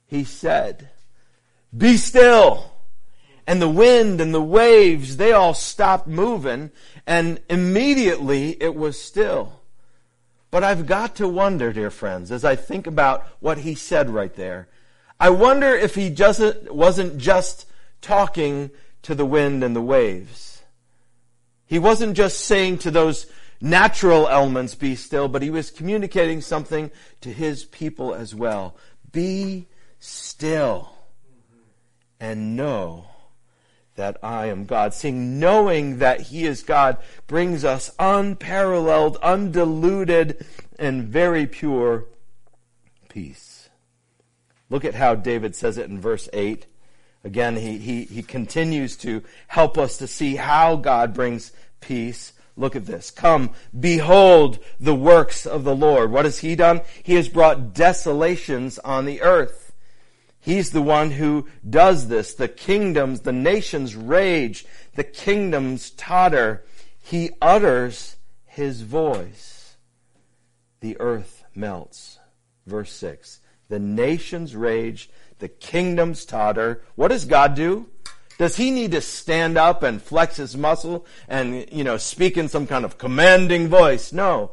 He 0.07 0.23
said, 0.23 0.89
be 1.75 1.97
still. 1.97 2.71
And 3.45 3.61
the 3.61 3.69
wind 3.69 4.21
and 4.21 4.33
the 4.33 4.41
waves, 4.41 5.17
they 5.17 5.33
all 5.33 5.53
stopped 5.53 6.07
moving 6.07 6.71
and 7.05 7.41
immediately 7.49 8.51
it 8.61 8.73
was 8.73 8.99
still. 8.99 9.59
But 10.49 10.63
I've 10.63 10.85
got 10.85 11.17
to 11.17 11.27
wonder, 11.27 11.73
dear 11.73 11.91
friends, 11.91 12.31
as 12.31 12.45
I 12.45 12.55
think 12.55 12.87
about 12.87 13.27
what 13.41 13.57
he 13.59 13.75
said 13.75 14.09
right 14.09 14.33
there, 14.33 14.69
I 15.19 15.29
wonder 15.29 15.67
if 15.67 15.95
he 15.95 16.09
just 16.09 16.41
wasn't 16.71 17.17
just 17.17 17.65
talking 18.01 18.71
to 19.03 19.15
the 19.15 19.25
wind 19.25 19.63
and 19.63 19.75
the 19.75 19.81
waves. 19.81 20.61
He 21.65 21.79
wasn't 21.79 22.15
just 22.15 22.39
saying 22.41 22.79
to 22.79 22.91
those 22.91 23.27
natural 23.61 24.27
elements, 24.27 24.75
be 24.75 24.95
still, 24.95 25.27
but 25.27 25.41
he 25.41 25.49
was 25.49 25.71
communicating 25.71 26.41
something 26.41 26.91
to 27.21 27.31
his 27.31 27.65
people 27.65 28.13
as 28.13 28.35
well. 28.35 28.75
Be 29.11 29.67
still 29.99 30.95
and 32.19 32.55
know 32.55 33.05
that 33.95 34.17
I 34.21 34.47
am 34.47 34.65
God. 34.65 34.93
Seeing 34.93 35.39
knowing 35.39 35.99
that 35.99 36.21
He 36.21 36.45
is 36.45 36.63
God 36.63 36.97
brings 37.27 37.63
us 37.65 37.91
unparalleled, 37.97 39.17
undiluted, 39.21 40.45
and 40.77 41.03
very 41.03 41.47
pure 41.47 42.05
peace. 43.09 43.54
Look 44.69 44.85
at 44.85 44.95
how 44.95 45.15
David 45.15 45.55
says 45.55 45.77
it 45.77 45.89
in 45.89 45.99
verse 45.99 46.27
8. 46.33 46.65
Again, 47.23 47.55
he, 47.55 47.77
he, 47.77 48.03
he 48.03 48.21
continues 48.21 48.95
to 48.97 49.23
help 49.47 49.77
us 49.77 49.97
to 49.97 50.07
see 50.07 50.35
how 50.35 50.75
God 50.75 51.13
brings 51.13 51.51
peace. 51.81 52.33
Look 52.55 52.75
at 52.75 52.85
this. 52.85 53.11
Come, 53.11 53.51
behold 53.77 54.59
the 54.79 54.95
works 54.95 55.45
of 55.45 55.63
the 55.63 55.75
Lord. 55.75 56.11
What 56.11 56.25
has 56.25 56.39
he 56.39 56.55
done? 56.55 56.81
He 57.03 57.15
has 57.15 57.27
brought 57.27 57.73
desolations 57.73 58.79
on 58.79 59.05
the 59.05 59.21
earth. 59.21 59.73
He's 60.39 60.69
the 60.69 60.81
one 60.81 61.11
who 61.11 61.47
does 61.67 62.07
this. 62.07 62.35
The 62.35 62.47
kingdoms, 62.47 63.21
the 63.21 63.33
nations 63.33 63.95
rage. 63.95 64.65
The 64.93 65.03
kingdoms 65.03 65.89
totter. 65.89 66.63
He 67.01 67.31
utters 67.41 68.15
his 68.45 68.81
voice. 68.81 69.75
The 70.81 70.97
earth 70.99 71.43
melts. 71.55 72.19
Verse 72.67 72.91
6. 72.91 73.41
The 73.69 73.79
nations 73.79 74.55
rage. 74.55 75.09
The 75.39 75.47
kingdoms 75.49 76.25
totter. 76.25 76.83
What 76.95 77.09
does 77.09 77.25
God 77.25 77.55
do? 77.55 77.89
Does 78.37 78.57
he 78.57 78.71
need 78.71 78.91
to 78.91 79.01
stand 79.01 79.57
up 79.57 79.81
and 79.81 80.01
flex 80.01 80.37
his 80.37 80.57
muscle 80.57 81.05
and, 81.27 81.65
you 81.71 81.83
know, 81.83 81.97
speak 81.97 82.37
in 82.37 82.49
some 82.49 82.67
kind 82.67 82.83
of 82.83 82.97
commanding 82.97 83.67
voice? 83.69 84.11
No. 84.11 84.51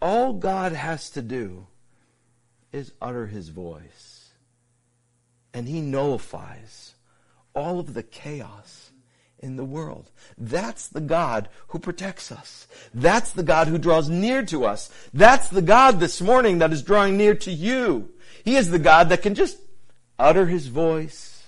All 0.00 0.32
God 0.32 0.72
has 0.72 1.10
to 1.10 1.22
do 1.22 1.66
is 2.72 2.92
utter 3.00 3.26
his 3.26 3.48
voice. 3.50 4.30
And 5.52 5.68
he 5.68 5.80
nullifies 5.80 6.94
all 7.54 7.80
of 7.80 7.92
the 7.92 8.02
chaos 8.02 8.90
in 9.38 9.56
the 9.56 9.64
world. 9.64 10.10
That's 10.38 10.88
the 10.88 11.00
God 11.00 11.48
who 11.68 11.78
protects 11.78 12.30
us. 12.30 12.68
That's 12.94 13.32
the 13.32 13.42
God 13.42 13.68
who 13.68 13.78
draws 13.78 14.08
near 14.08 14.44
to 14.46 14.64
us. 14.64 14.90
That's 15.12 15.48
the 15.48 15.62
God 15.62 15.98
this 15.98 16.20
morning 16.20 16.58
that 16.58 16.72
is 16.72 16.82
drawing 16.82 17.16
near 17.16 17.34
to 17.34 17.50
you. 17.50 18.10
He 18.44 18.56
is 18.56 18.70
the 18.70 18.78
God 18.78 19.08
that 19.08 19.22
can 19.22 19.34
just 19.34 19.58
utter 20.18 20.46
his 20.46 20.66
voice, 20.66 21.46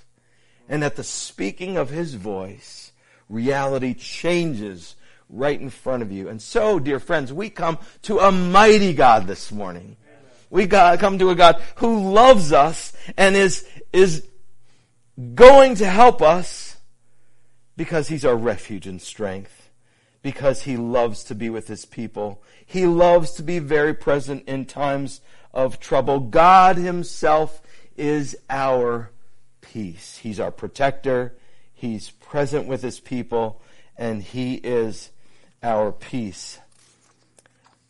and 0.68 0.82
at 0.82 0.96
the 0.96 1.04
speaking 1.04 1.76
of 1.76 1.90
his 1.90 2.14
voice, 2.14 2.92
reality 3.28 3.94
changes 3.94 4.96
right 5.28 5.60
in 5.60 5.70
front 5.70 6.02
of 6.02 6.12
you. 6.12 6.28
And 6.28 6.40
so, 6.40 6.78
dear 6.78 7.00
friends, 7.00 7.32
we 7.32 7.50
come 7.50 7.78
to 8.02 8.18
a 8.18 8.30
mighty 8.30 8.92
God 8.92 9.26
this 9.26 9.50
morning. 9.50 9.96
We 10.50 10.66
come 10.66 11.18
to 11.18 11.30
a 11.30 11.34
God 11.34 11.62
who 11.76 12.12
loves 12.12 12.52
us 12.52 12.92
and 13.16 13.34
is, 13.34 13.66
is 13.92 14.28
going 15.34 15.76
to 15.76 15.86
help 15.86 16.20
us 16.20 16.76
because 17.76 18.08
he's 18.08 18.24
our 18.24 18.36
refuge 18.36 18.86
and 18.86 19.00
strength. 19.00 19.70
Because 20.20 20.62
he 20.62 20.76
loves 20.76 21.24
to 21.24 21.34
be 21.34 21.50
with 21.50 21.66
his 21.68 21.84
people. 21.84 22.44
He 22.64 22.86
loves 22.86 23.32
to 23.32 23.42
be 23.42 23.58
very 23.58 23.94
present 23.94 24.44
in 24.46 24.66
times 24.66 25.20
of 25.52 25.80
trouble. 25.80 26.20
God 26.20 26.76
himself 26.76 27.62
is 27.96 28.36
our 28.48 29.10
peace. 29.60 30.18
He's 30.18 30.40
our 30.40 30.50
protector. 30.50 31.34
He's 31.72 32.10
present 32.10 32.66
with 32.66 32.82
his 32.82 33.00
people 33.00 33.60
and 33.96 34.22
he 34.22 34.54
is 34.54 35.10
our 35.62 35.92
peace. 35.92 36.58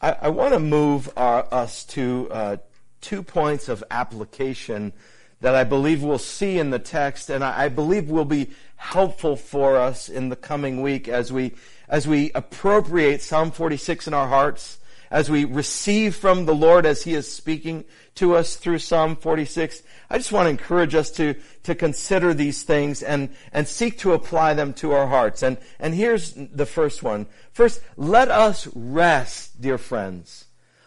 I, 0.01 0.16
I 0.22 0.29
want 0.29 0.53
to 0.53 0.59
move 0.59 1.11
our, 1.16 1.46
us 1.53 1.85
to 1.85 2.29
uh, 2.31 2.57
two 3.01 3.22
points 3.22 3.68
of 3.68 3.85
application 3.90 4.92
that 5.40 5.55
I 5.55 5.64
believe 5.64 6.03
we'll 6.03 6.18
see 6.18 6.59
in 6.59 6.70
the 6.70 6.79
text, 6.79 7.29
and 7.29 7.42
I, 7.42 7.64
I 7.64 7.68
believe 7.68 8.09
will 8.09 8.25
be 8.25 8.51
helpful 8.77 9.37
for 9.37 9.77
us 9.77 10.09
in 10.09 10.29
the 10.29 10.37
coming 10.37 10.83
week 10.83 11.09
as 11.09 11.33
we 11.33 11.53
as 11.88 12.07
we 12.07 12.31
appropriate 12.35 13.20
Psalm 13.20 13.51
46 13.51 14.07
in 14.07 14.14
our 14.14 14.29
hearts 14.29 14.79
as 15.12 15.31
we 15.31 15.44
receive 15.44 16.16
from 16.16 16.46
the 16.46 16.55
Lord 16.55 16.87
as 16.87 17.03
He 17.03 17.12
is 17.12 17.31
speaking 17.31 17.85
to 18.14 18.35
us 18.35 18.57
through 18.57 18.79
Psalm 18.79 19.14
46, 19.14 19.83
I 20.09 20.16
just 20.16 20.33
want 20.33 20.46
to 20.46 20.51
encourage 20.51 20.94
us 20.94 21.11
to, 21.12 21.35
to 21.64 21.75
consider 21.75 22.33
these 22.33 22.62
things 22.62 23.03
and, 23.03 23.29
and 23.53 23.68
seek 23.68 23.98
to 23.98 24.14
apply 24.14 24.55
them 24.55 24.72
to 24.75 24.92
our 24.92 25.07
hearts. 25.07 25.42
And, 25.42 25.59
and 25.79 25.94
here's 25.94 26.33
the 26.33 26.64
first 26.64 27.03
one. 27.03 27.27
First, 27.53 27.83
let 27.98 28.31
us 28.31 28.66
rest, 28.75 29.61
dear 29.61 29.77
friends. 29.77 30.46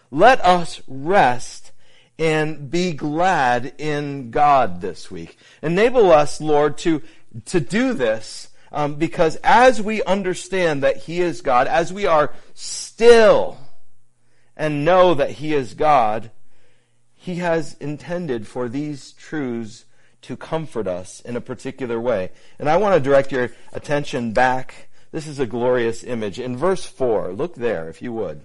Let 0.10 0.44
us 0.44 0.82
rest 0.88 1.72
and 2.18 2.72
be 2.72 2.94
glad 2.94 3.76
in 3.78 4.32
God 4.32 4.82
this 4.82 5.12
week. 5.12 5.38
Enable 5.62 6.12
us, 6.12 6.42
Lord, 6.42 6.80
to, 6.80 7.04
to 7.46 7.60
do 7.60 7.94
this 7.94 8.50
um, 8.72 8.96
because 8.96 9.36
as 9.44 9.82
we 9.84 10.02
understand 10.04 10.82
that 10.82 10.98
He 10.98 11.22
is 11.22 11.42
God, 11.42 11.68
as 11.68 11.94
we 11.94 12.08
are 12.08 12.34
still 12.56 13.60
and 14.56 14.86
know 14.86 15.14
that 15.14 15.32
He 15.32 15.54
is 15.54 15.74
God, 15.74 16.32
He 17.14 17.36
has 17.36 17.76
intended 17.80 18.48
for 18.48 18.70
these 18.70 19.12
truths 19.14 19.86
to 20.22 20.36
comfort 20.36 20.88
us 20.88 21.20
in 21.22 21.36
a 21.36 21.42
particular 21.42 22.00
way. 22.00 22.32
And 22.58 22.68
I 22.68 22.78
want 22.78 22.96
to 22.96 23.00
direct 23.00 23.32
your 23.32 23.52
attention 23.74 24.32
back. 24.32 24.90
This 25.12 25.28
is 25.28 25.40
a 25.40 25.46
glorious 25.46 26.04
image. 26.04 26.40
In 26.40 26.58
verse 26.58 26.86
4, 26.86 27.34
look 27.34 27.56
there 27.56 27.90
if 27.90 28.02
you 28.02 28.12
would. 28.14 28.42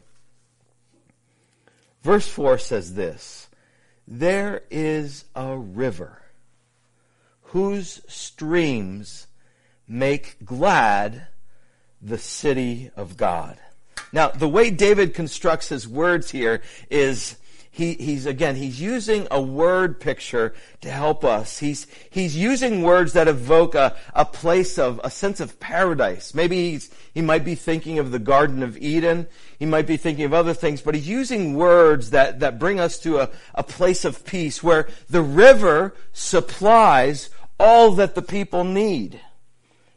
Verse 2.03 2.29
4 2.29 2.59
says 2.59 2.95
this 2.95 3.49
There 4.07 4.63
is 4.71 5.25
a 5.35 5.57
river 5.57 6.21
whose 7.43 8.01
streams 8.07 9.27
make 9.89 10.37
glad 10.45 11.27
the 12.01 12.19
city 12.19 12.91
of 12.97 13.17
God. 13.17 13.59
Now, 14.13 14.29
the 14.29 14.49
way 14.49 14.71
David 14.71 15.15
constructs 15.15 15.69
his 15.69 15.87
words 15.87 16.31
here 16.31 16.63
is 16.91 17.37
he, 17.73 17.95
he's 17.95 18.27
again, 18.27 18.57
he's 18.57 18.81
using 18.81 19.29
a 19.31 19.41
word 19.41 20.01
picture 20.01 20.55
to 20.81 20.91
help 20.91 21.25
us. 21.25 21.61
He's, 21.61 21.87
he's 22.11 22.37
using 22.37 22.83
words 22.83 23.13
that 23.13 23.29
evoke 23.29 23.77
a, 23.77 23.97
a 24.13 24.25
place 24.25 24.77
of, 24.77 25.01
a 25.05 25.11
sense 25.11 25.39
of 25.39 25.61
paradise. 25.61 26.35
Maybe 26.35 26.73
he's, 26.73 26.91
he 27.15 27.23
might 27.23 27.45
be 27.45 27.55
thinking 27.55 28.01
of 28.01 28.11
the 28.11 28.19
Garden 28.19 28.65
of 28.65 28.77
Eden. 28.77 29.29
He 29.59 29.67
might 29.67 29.87
be 29.87 29.97
thinking 29.97 30.25
of 30.25 30.35
other 30.35 30.55
things, 30.55 30.83
but 30.83 30.97
he's 30.97 31.09
using 31.09 31.55
words 31.55 32.11
that, 32.11 32.41
that 32.41 32.59
bring 32.59 32.81
us 32.81 32.99
to 33.01 33.19
a, 33.19 33.31
a 33.55 33.63
place 33.63 34.05
of 34.05 34.25
peace 34.25 34.63
where 34.63 34.89
the 35.09 35.23
river 35.23 35.95
supplies 36.13 37.31
all 37.61 37.93
that 37.93 38.17
the 38.17 38.23
people 38.23 38.65
need. 38.65 39.21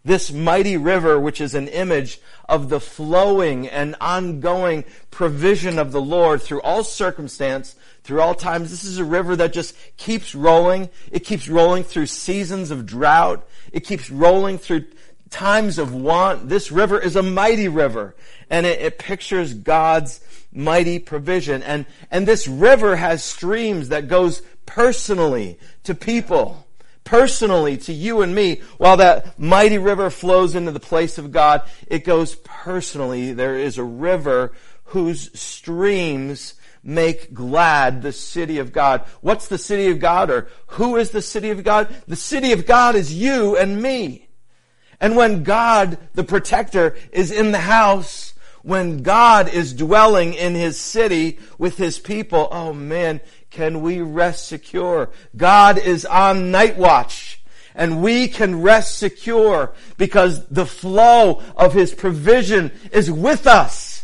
This 0.06 0.32
mighty 0.32 0.76
river, 0.76 1.18
which 1.18 1.40
is 1.40 1.56
an 1.56 1.70
image 1.70 2.20
of 2.50 2.68
the 2.68 2.82
flowing 2.82 3.70
and 3.70 3.96
ongoing 4.02 4.84
provision 5.12 5.80
of 5.80 5.94
the 5.94 6.02
Lord 6.02 6.42
through 6.42 6.62
all 6.62 6.84
circumstance, 6.84 7.76
through 8.04 8.20
all 8.20 8.36
times. 8.36 8.70
This 8.70 8.84
is 8.84 8.98
a 8.98 9.06
river 9.06 9.36
that 9.38 9.54
just 9.54 9.76
keeps 9.96 10.36
rolling. 10.36 10.90
It 11.10 11.22
keeps 11.22 11.48
rolling 11.48 11.84
through 11.84 12.08
seasons 12.08 12.70
of 12.70 12.86
drought. 12.86 13.48
It 13.72 13.86
keeps 13.86 14.10
rolling 14.12 14.58
through 14.58 14.86
times 15.30 15.78
of 15.78 15.96
want. 15.96 16.50
This 16.50 16.70
river 16.70 17.00
is 17.00 17.16
a 17.16 17.24
mighty 17.24 17.70
river 17.70 18.14
and 18.50 18.66
it, 18.66 18.82
it 18.82 19.00
pictures 19.00 19.54
God's 19.54 20.20
mighty 20.52 21.00
provision. 21.00 21.64
And, 21.64 21.86
and 22.12 22.28
this 22.28 22.48
river 22.48 22.98
has 22.98 23.24
streams 23.24 23.90
that 23.90 24.08
goes 24.08 24.42
personally 24.66 25.58
to 25.84 25.96
people 25.96 26.63
personally 27.04 27.78
to 27.78 27.94
you 27.94 28.22
and 28.22 28.34
me. 28.34 28.62
While 28.78 28.98
that 28.98 29.38
mighty 29.40 29.78
river 29.78 30.10
flows 30.10 30.56
into 30.56 30.72
the 30.72 30.80
place 30.80 31.18
of 31.18 31.32
God, 31.32 31.64
it 31.88 32.04
goes 32.04 32.36
personally. 32.36 33.34
There 33.34 33.58
is 33.58 33.78
a 33.78 33.84
river 33.84 34.54
whose 34.86 35.38
streams 35.40 36.56
make 36.84 37.34
glad 37.34 38.02
the 38.02 38.12
city 38.12 38.60
of 38.60 38.74
God. 38.74 39.02
What's 39.22 39.48
the 39.48 39.58
city 39.58 39.90
of 39.90 40.00
God 40.00 40.30
or 40.30 40.50
who 40.68 40.98
is 40.98 41.12
the 41.12 41.22
city 41.22 41.50
of 41.50 41.64
God? 41.64 41.94
The 42.08 42.16
city 42.16 42.52
of 42.52 42.66
God 42.66 42.96
is 42.96 43.14
you 43.14 43.58
and 43.58 43.82
me. 43.82 44.28
And 45.00 45.16
when 45.16 45.44
God, 45.44 45.98
the 46.14 46.24
protector, 46.24 46.96
is 47.12 47.32
in 47.32 47.52
the 47.52 47.60
house, 47.60 48.34
when 48.62 49.04
God 49.04 49.50
is 49.50 49.74
dwelling 49.74 50.34
in 50.34 50.56
his 50.56 50.80
city 50.80 51.40
with 51.58 51.78
his 51.78 52.00
people, 52.00 52.48
oh 52.52 52.74
man, 52.74 53.20
can 53.54 53.82
we 53.82 54.02
rest 54.02 54.48
secure. 54.48 55.10
God 55.38 55.78
is 55.78 56.06
on 56.06 56.52
night 56.52 56.76
watch. 56.76 57.40
And 57.76 58.04
we 58.04 58.28
can 58.28 58.62
rest 58.62 58.98
secure 58.98 59.74
because 59.98 60.46
the 60.48 60.66
flow 60.66 61.42
of 61.56 61.74
His 61.74 61.94
provision 61.94 62.72
is 62.92 63.10
with 63.10 63.48
us. 63.48 64.04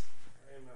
Amen. 0.56 0.74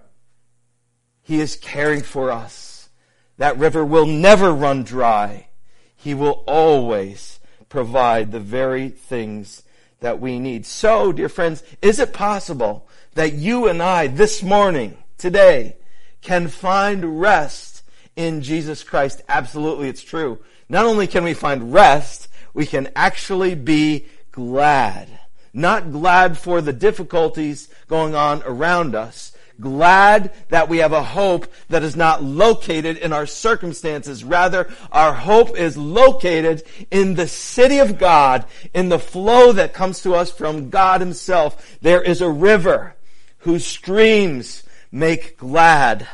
He 1.24 1.40
is 1.40 1.56
caring 1.56 2.02
for 2.02 2.32
us. 2.32 2.90
That 3.38 3.58
river 3.58 3.86
will 3.86 4.06
never 4.06 4.52
run 4.52 4.84
dry. 4.84 5.48
He 5.96 6.14
will 6.14 6.44
always 6.46 7.40
provide 7.70 8.32
the 8.32 8.40
very 8.40 8.90
things 8.90 9.64
that 10.02 10.20
we 10.20 10.38
need. 10.38 10.66
So, 10.66 11.12
dear 11.12 11.30
friends, 11.30 11.64
is 11.82 12.00
it 12.00 12.14
possible 12.14 12.88
that 13.16 13.34
you 13.34 13.68
and 13.68 13.82
I 13.82 14.08
this 14.08 14.44
morning, 14.44 14.98
today, 15.18 15.78
can 16.22 16.48
find 16.48 17.20
rest 17.20 17.73
in 18.16 18.42
Jesus 18.42 18.84
Christ. 18.84 19.22
Absolutely, 19.28 19.90
it's 19.90 20.04
true. 20.04 20.40
Not 20.70 20.86
only 20.86 21.08
can 21.08 21.24
we 21.24 21.34
find 21.34 21.74
rest, 21.74 22.28
we 22.54 22.66
can 22.66 22.90
actually 22.96 23.56
be 23.56 24.06
glad. 24.32 25.08
Not 25.54 25.92
glad 25.92 26.38
for 26.38 26.62
the 26.62 26.74
difficulties 26.74 27.70
going 27.88 28.16
on 28.16 28.42
around 28.44 28.96
us. 28.96 29.34
Glad 29.60 30.34
that 30.50 30.68
we 30.68 30.80
have 30.80 30.94
a 30.94 31.04
hope 31.04 31.46
that 31.70 31.84
is 31.84 31.96
not 31.96 32.24
located 32.24 32.98
in 32.98 33.14
our 33.14 33.28
circumstances. 33.28 34.24
Rather, 34.24 34.68
our 34.92 35.14
hope 35.14 35.56
is 35.56 35.78
located 35.78 36.64
in 36.90 37.14
the 37.14 37.28
city 37.28 37.78
of 37.78 38.00
God, 38.00 38.46
in 38.74 38.90
the 38.90 38.98
flow 38.98 39.52
that 39.52 39.74
comes 39.74 40.02
to 40.02 40.16
us 40.16 40.32
from 40.32 40.72
God 40.72 41.02
himself. 41.02 41.78
There 41.82 42.02
is 42.02 42.20
a 42.20 42.30
river 42.30 42.96
whose 43.40 43.66
streams 43.66 44.64
make 44.92 45.38
glad 45.38 46.08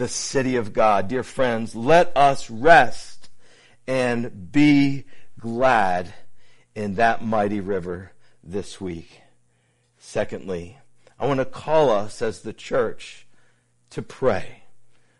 the 0.00 0.08
city 0.08 0.56
of 0.56 0.72
God. 0.72 1.08
Dear 1.08 1.22
friends, 1.22 1.76
let 1.76 2.16
us 2.16 2.48
rest 2.48 3.28
and 3.86 4.50
be 4.50 5.04
glad 5.38 6.14
in 6.74 6.94
that 6.94 7.22
mighty 7.22 7.60
river 7.60 8.12
this 8.42 8.80
week. 8.80 9.20
Secondly, 9.98 10.78
I 11.18 11.26
want 11.26 11.40
to 11.40 11.44
call 11.44 11.90
us 11.90 12.22
as 12.22 12.40
the 12.40 12.54
church 12.54 13.26
to 13.90 14.00
pray. 14.00 14.62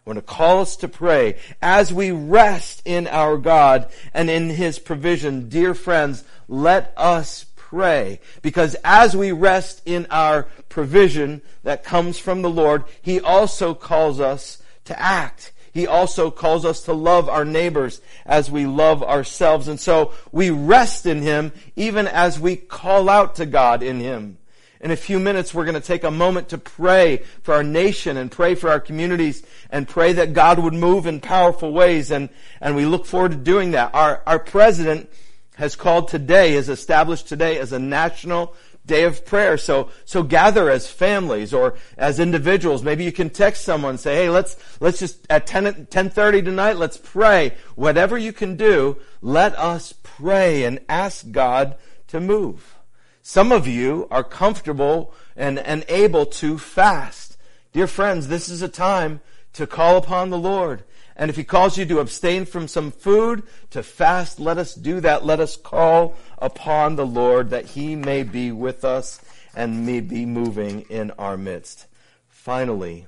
I 0.06 0.10
want 0.10 0.16
to 0.16 0.22
call 0.22 0.62
us 0.62 0.76
to 0.76 0.88
pray 0.88 1.36
as 1.60 1.92
we 1.92 2.10
rest 2.10 2.80
in 2.86 3.06
our 3.06 3.36
God 3.36 3.92
and 4.14 4.30
in 4.30 4.48
His 4.48 4.78
provision. 4.78 5.50
Dear 5.50 5.74
friends, 5.74 6.24
let 6.48 6.94
us 6.96 7.44
pray. 7.54 8.20
Because 8.40 8.76
as 8.82 9.14
we 9.14 9.30
rest 9.30 9.82
in 9.84 10.06
our 10.08 10.44
provision 10.70 11.42
that 11.64 11.84
comes 11.84 12.18
from 12.18 12.40
the 12.40 12.48
Lord, 12.48 12.84
He 13.02 13.20
also 13.20 13.74
calls 13.74 14.20
us 14.20 14.56
to 14.90 15.00
act. 15.00 15.52
He 15.72 15.86
also 15.86 16.32
calls 16.32 16.64
us 16.64 16.82
to 16.82 16.92
love 16.92 17.28
our 17.28 17.44
neighbors 17.44 18.00
as 18.26 18.50
we 18.50 18.66
love 18.66 19.04
ourselves. 19.04 19.68
And 19.68 19.78
so 19.78 20.12
we 20.32 20.50
rest 20.50 21.06
in 21.06 21.22
Him 21.22 21.52
even 21.76 22.08
as 22.08 22.40
we 22.40 22.56
call 22.56 23.08
out 23.08 23.36
to 23.36 23.46
God 23.46 23.82
in 23.82 24.00
Him. 24.00 24.36
In 24.80 24.90
a 24.90 24.96
few 24.96 25.20
minutes, 25.20 25.54
we're 25.54 25.66
going 25.66 25.74
to 25.74 25.80
take 25.80 26.04
a 26.04 26.10
moment 26.10 26.48
to 26.48 26.58
pray 26.58 27.18
for 27.42 27.54
our 27.54 27.62
nation 27.62 28.16
and 28.16 28.32
pray 28.32 28.54
for 28.54 28.68
our 28.70 28.80
communities 28.80 29.44
and 29.70 29.86
pray 29.86 30.14
that 30.14 30.32
God 30.32 30.58
would 30.58 30.74
move 30.74 31.06
in 31.06 31.20
powerful 31.20 31.72
ways. 31.72 32.10
And, 32.10 32.30
and 32.60 32.74
we 32.74 32.86
look 32.86 33.06
forward 33.06 33.32
to 33.32 33.36
doing 33.36 33.72
that. 33.72 33.94
Our, 33.94 34.22
our 34.26 34.38
president 34.38 35.08
has 35.54 35.76
called 35.76 36.08
today, 36.08 36.54
has 36.54 36.68
established 36.68 37.28
today 37.28 37.58
as 37.58 37.72
a 37.72 37.78
national 37.78 38.56
day 38.90 39.04
of 39.04 39.24
prayer. 39.24 39.56
So, 39.56 39.88
so 40.04 40.24
gather 40.24 40.68
as 40.68 40.90
families 40.90 41.54
or 41.54 41.76
as 41.96 42.18
individuals. 42.18 42.82
Maybe 42.82 43.04
you 43.04 43.12
can 43.12 43.30
text 43.30 43.64
someone 43.64 43.96
say, 43.98 44.16
hey, 44.16 44.30
let's, 44.30 44.56
let's 44.80 44.98
just 44.98 45.24
at 45.30 45.46
10, 45.46 45.64
1030 45.64 46.42
tonight, 46.42 46.76
let's 46.76 46.96
pray. 46.96 47.54
Whatever 47.76 48.18
you 48.18 48.32
can 48.32 48.56
do, 48.56 48.98
let 49.22 49.56
us 49.56 49.94
pray 50.02 50.64
and 50.64 50.80
ask 50.88 51.30
God 51.30 51.76
to 52.08 52.20
move. 52.20 52.74
Some 53.22 53.52
of 53.52 53.68
you 53.68 54.08
are 54.10 54.24
comfortable 54.24 55.14
and, 55.36 55.60
and 55.60 55.84
able 55.88 56.26
to 56.26 56.58
fast. 56.58 57.36
Dear 57.72 57.86
friends, 57.86 58.26
this 58.26 58.48
is 58.48 58.60
a 58.60 58.68
time 58.68 59.20
to 59.52 59.68
call 59.68 59.96
upon 59.96 60.30
the 60.30 60.38
Lord. 60.38 60.82
And 61.20 61.28
if 61.28 61.36
he 61.36 61.44
calls 61.44 61.76
you 61.76 61.84
to 61.84 61.98
abstain 61.98 62.46
from 62.46 62.66
some 62.66 62.90
food, 62.90 63.42
to 63.72 63.82
fast, 63.82 64.40
let 64.40 64.56
us 64.56 64.74
do 64.74 65.00
that. 65.00 65.22
Let 65.22 65.38
us 65.38 65.54
call 65.54 66.16
upon 66.38 66.96
the 66.96 67.04
Lord 67.04 67.50
that 67.50 67.66
he 67.66 67.94
may 67.94 68.22
be 68.22 68.50
with 68.50 68.86
us 68.86 69.20
and 69.54 69.84
may 69.84 70.00
be 70.00 70.24
moving 70.24 70.80
in 70.88 71.10
our 71.18 71.36
midst. 71.36 71.86
Finally, 72.26 73.06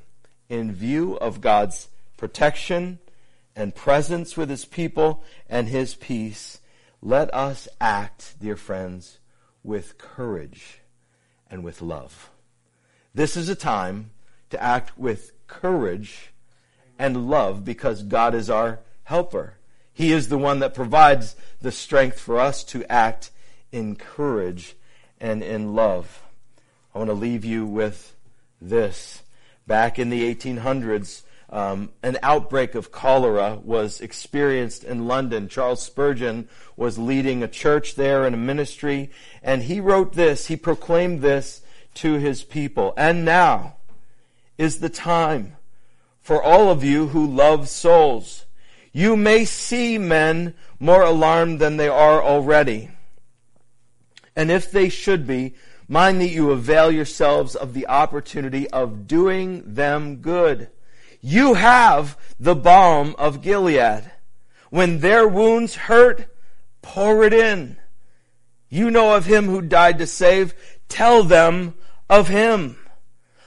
in 0.51 0.75
view 0.75 1.15
of 1.15 1.41
God's 1.41 1.89
protection 2.19 2.99
and 3.57 3.75
presence 3.75 4.37
with 4.37 4.51
his 4.51 4.67
people 4.67 5.25
and 5.49 5.69
his 5.69 5.95
peace, 5.95 6.61
let 7.01 7.33
us 7.33 7.67
act, 7.81 8.35
dear 8.39 8.57
friends, 8.57 9.21
with 9.63 9.97
courage 9.97 10.81
and 11.51 11.65
with 11.65 11.81
love. 11.81 12.29
This 13.15 13.39
is 13.39 13.49
a 13.49 13.55
time 13.55 14.11
to 14.51 14.63
act 14.63 14.99
with 14.99 15.33
courage 15.47 16.32
and 17.03 17.29
love 17.29 17.65
because 17.65 18.05
God 18.05 18.33
is 18.33 18.49
our 18.49 18.79
helper. 19.03 19.55
He 19.93 20.13
is 20.13 20.29
the 20.29 20.39
one 20.39 20.61
that 20.61 20.73
provides 20.73 21.35
the 21.61 21.73
strength 21.73 22.21
for 22.21 22.39
us 22.39 22.63
to 22.65 22.91
act 22.91 23.33
in 23.73 23.97
courage 23.97 24.77
and 25.21 25.43
in 25.43 25.75
love. 25.75 26.23
I 26.95 26.99
want 26.99 27.11
to 27.11 27.15
leave 27.15 27.45
you 27.45 27.67
with 27.67 28.15
this. 28.61 29.23
Back 29.67 29.99
in 29.99 30.11
the 30.11 30.33
1800s, 30.33 31.23
um, 31.51 31.91
an 32.05 32.19
outbreak 32.23 32.77
of 32.77 32.93
cholera 32.93 33.59
was 33.65 34.01
experienced 34.01 34.85
in 34.85 35.09
London. 35.09 35.49
Charles 35.49 35.83
Spurgeon 35.83 36.49
was 36.77 36.99
leading 36.99 37.43
a 37.43 37.49
church 37.49 37.97
there 37.97 38.25
and 38.25 38.35
a 38.37 38.39
ministry, 38.39 39.11
and 39.43 39.65
he 39.65 39.81
wrote 39.81 40.13
this, 40.13 40.47
he 40.47 40.57
proclaimed 40.57 41.21
this 41.21 41.63
to 41.95 42.15
his 42.15 42.45
people. 42.45 42.95
And 42.97 43.25
now 43.25 43.75
is 44.57 44.79
the 44.79 44.89
time 44.89 45.57
for 46.23 46.43
all 46.43 46.71
of 46.71 46.85
you 46.85 47.09
who 47.09 47.27
love 47.27 47.69
souls. 47.69 48.47
You 48.93 49.17
may 49.17 49.45
see 49.45 49.99
men 49.99 50.55
more 50.79 51.03
alarmed 51.03 51.59
than 51.59 51.77
they 51.77 51.89
are 51.89 52.23
already. 52.23 52.91
And 54.37 54.51
if 54.51 54.71
they 54.71 54.89
should 54.89 55.27
be, 55.27 55.55
mind 55.89 56.21
that 56.21 56.29
you 56.29 56.51
avail 56.51 56.91
yourselves 56.91 57.55
of 57.55 57.75
the 57.75 57.87
opportunity 57.87 58.69
of 58.71 59.07
doing 59.07 59.75
them 59.75 60.17
good. 60.17 60.71
You 61.21 61.55
have 61.55 62.17
the 62.39 62.55
balm 62.55 63.15
of 63.19 63.43
Gilead. 63.43 64.11
When 64.71 65.01
their 65.01 65.27
wounds 65.27 65.75
hurt, 65.75 66.35
pour 66.83 67.25
it 67.25 67.33
in. 67.33 67.77
You 68.69 68.91
know 68.91 69.15
of 69.15 69.27
him 69.27 69.47
who 69.47 69.61
died 69.61 69.99
to 69.99 70.07
save. 70.07 70.55
Tell 70.89 71.23
them 71.23 71.75
of 72.09 72.29
him. 72.29 72.77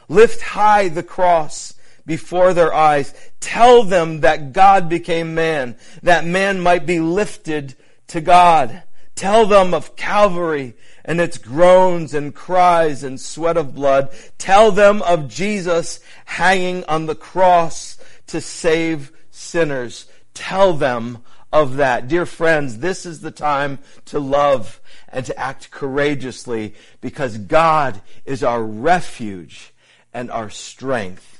Lift 0.07 0.41
high 0.41 0.87
the 0.87 1.03
cross 1.03 1.74
before 2.05 2.53
their 2.53 2.73
eyes. 2.73 3.13
Tell 3.39 3.83
them 3.83 4.21
that 4.21 4.53
God 4.53 4.89
became 4.89 5.33
man, 5.33 5.77
that 6.03 6.25
man 6.25 6.59
might 6.59 6.85
be 6.85 6.99
lifted 6.99 7.75
to 8.07 8.21
God. 8.21 8.83
Tell 9.15 9.45
them 9.45 9.73
of 9.73 9.95
Calvary 9.95 10.75
and 11.05 11.21
its 11.21 11.37
groans 11.37 12.13
and 12.13 12.35
cries 12.35 13.03
and 13.03 13.19
sweat 13.19 13.55
of 13.55 13.73
blood. 13.73 14.13
Tell 14.37 14.71
them 14.71 15.01
of 15.03 15.29
Jesus 15.29 15.99
hanging 16.25 16.83
on 16.85 17.05
the 17.05 17.15
cross 17.15 17.97
to 18.27 18.41
save 18.41 19.11
sinners. 19.31 20.07
Tell 20.33 20.73
them 20.73 21.19
of 21.53 21.77
that. 21.77 22.09
Dear 22.09 22.25
friends, 22.25 22.79
this 22.79 23.05
is 23.05 23.21
the 23.21 23.31
time 23.31 23.79
to 24.05 24.19
love 24.19 24.81
and 25.07 25.25
to 25.25 25.39
act 25.39 25.71
courageously 25.71 26.75
because 26.99 27.37
God 27.37 28.01
is 28.25 28.43
our 28.43 28.61
refuge 28.61 29.73
and 30.13 30.29
our 30.29 30.49
strength, 30.49 31.34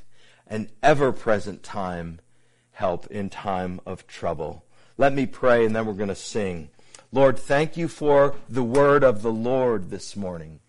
an 0.47 0.69
ever 0.83 1.11
present 1.11 1.63
time 1.63 2.19
help 2.71 3.07
in 3.07 3.29
time 3.29 3.79
of 3.85 4.05
trouble. 4.07 4.63
Let 4.97 5.13
me 5.13 5.25
pray 5.25 5.65
and 5.65 5.75
then 5.75 5.85
we're 5.85 5.93
going 5.93 6.09
to 6.09 6.15
sing. 6.15 6.69
Lord, 7.11 7.39
thank 7.39 7.77
you 7.77 7.87
for 7.87 8.35
the 8.49 8.63
word 8.63 9.03
of 9.03 9.21
the 9.21 9.31
Lord 9.31 9.89
this 9.89 10.15
morning. 10.15 10.59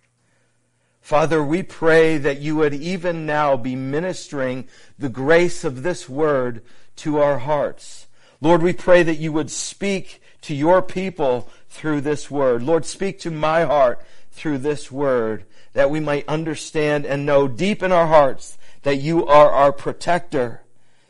Father, 1.01 1.43
we 1.43 1.63
pray 1.63 2.19
that 2.19 2.41
you 2.41 2.57
would 2.57 2.75
even 2.75 3.27
now 3.27 3.57
be 3.57 3.77
ministering 3.77 4.67
the 4.99 5.09
grace 5.09 5.65
of 5.65 5.83
this 5.83 6.09
word 6.09 6.63
to 6.97 7.19
our 7.19 7.39
hearts. 7.39 8.07
Lord, 8.41 8.63
we 8.63 8.73
pray 8.73 9.03
that 9.03 9.19
you 9.19 9.33
would 9.33 9.51
speak 9.51 10.21
to 10.43 10.55
your 10.55 10.83
people 10.83 11.49
through 11.69 12.01
this 12.01 12.31
word. 12.31 12.63
Lord, 12.63 12.85
speak 12.85 13.19
to 13.21 13.31
my 13.31 13.63
heart 13.65 14.05
through 14.31 14.59
this 14.59 14.91
word 14.91 15.45
that 15.73 15.91
we 15.91 16.01
might 16.01 16.29
understand 16.29 17.05
and 17.07 17.27
know 17.27 17.49
deep 17.49 17.83
in 17.83 17.93
our 17.93 18.07
hearts 18.07 18.59
that 18.87 18.99
you 18.99 19.27
are 19.27 19.51
our 19.51 19.73
protector, 19.73 20.63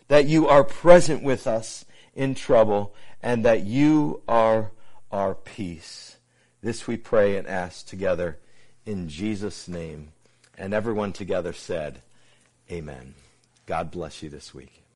that 0.08 0.24
you 0.24 0.48
are 0.48 0.64
present 0.64 1.22
with 1.22 1.46
us 1.46 1.84
in 2.14 2.34
trouble, 2.34 2.94
and 3.22 3.44
that 3.44 3.66
you 3.66 4.22
are 4.26 4.70
our 5.12 5.34
peace. 5.34 6.16
This 6.62 6.86
we 6.86 6.96
pray 6.96 7.36
and 7.36 7.46
ask 7.46 7.86
together 7.86 8.38
in 8.86 9.10
Jesus' 9.10 9.68
name. 9.68 10.08
And 10.56 10.72
everyone 10.72 11.12
together 11.12 11.52
said, 11.52 12.00
Amen. 12.70 13.12
God 13.66 13.90
bless 13.90 14.22
you 14.22 14.30
this 14.30 14.54
week. 14.54 14.82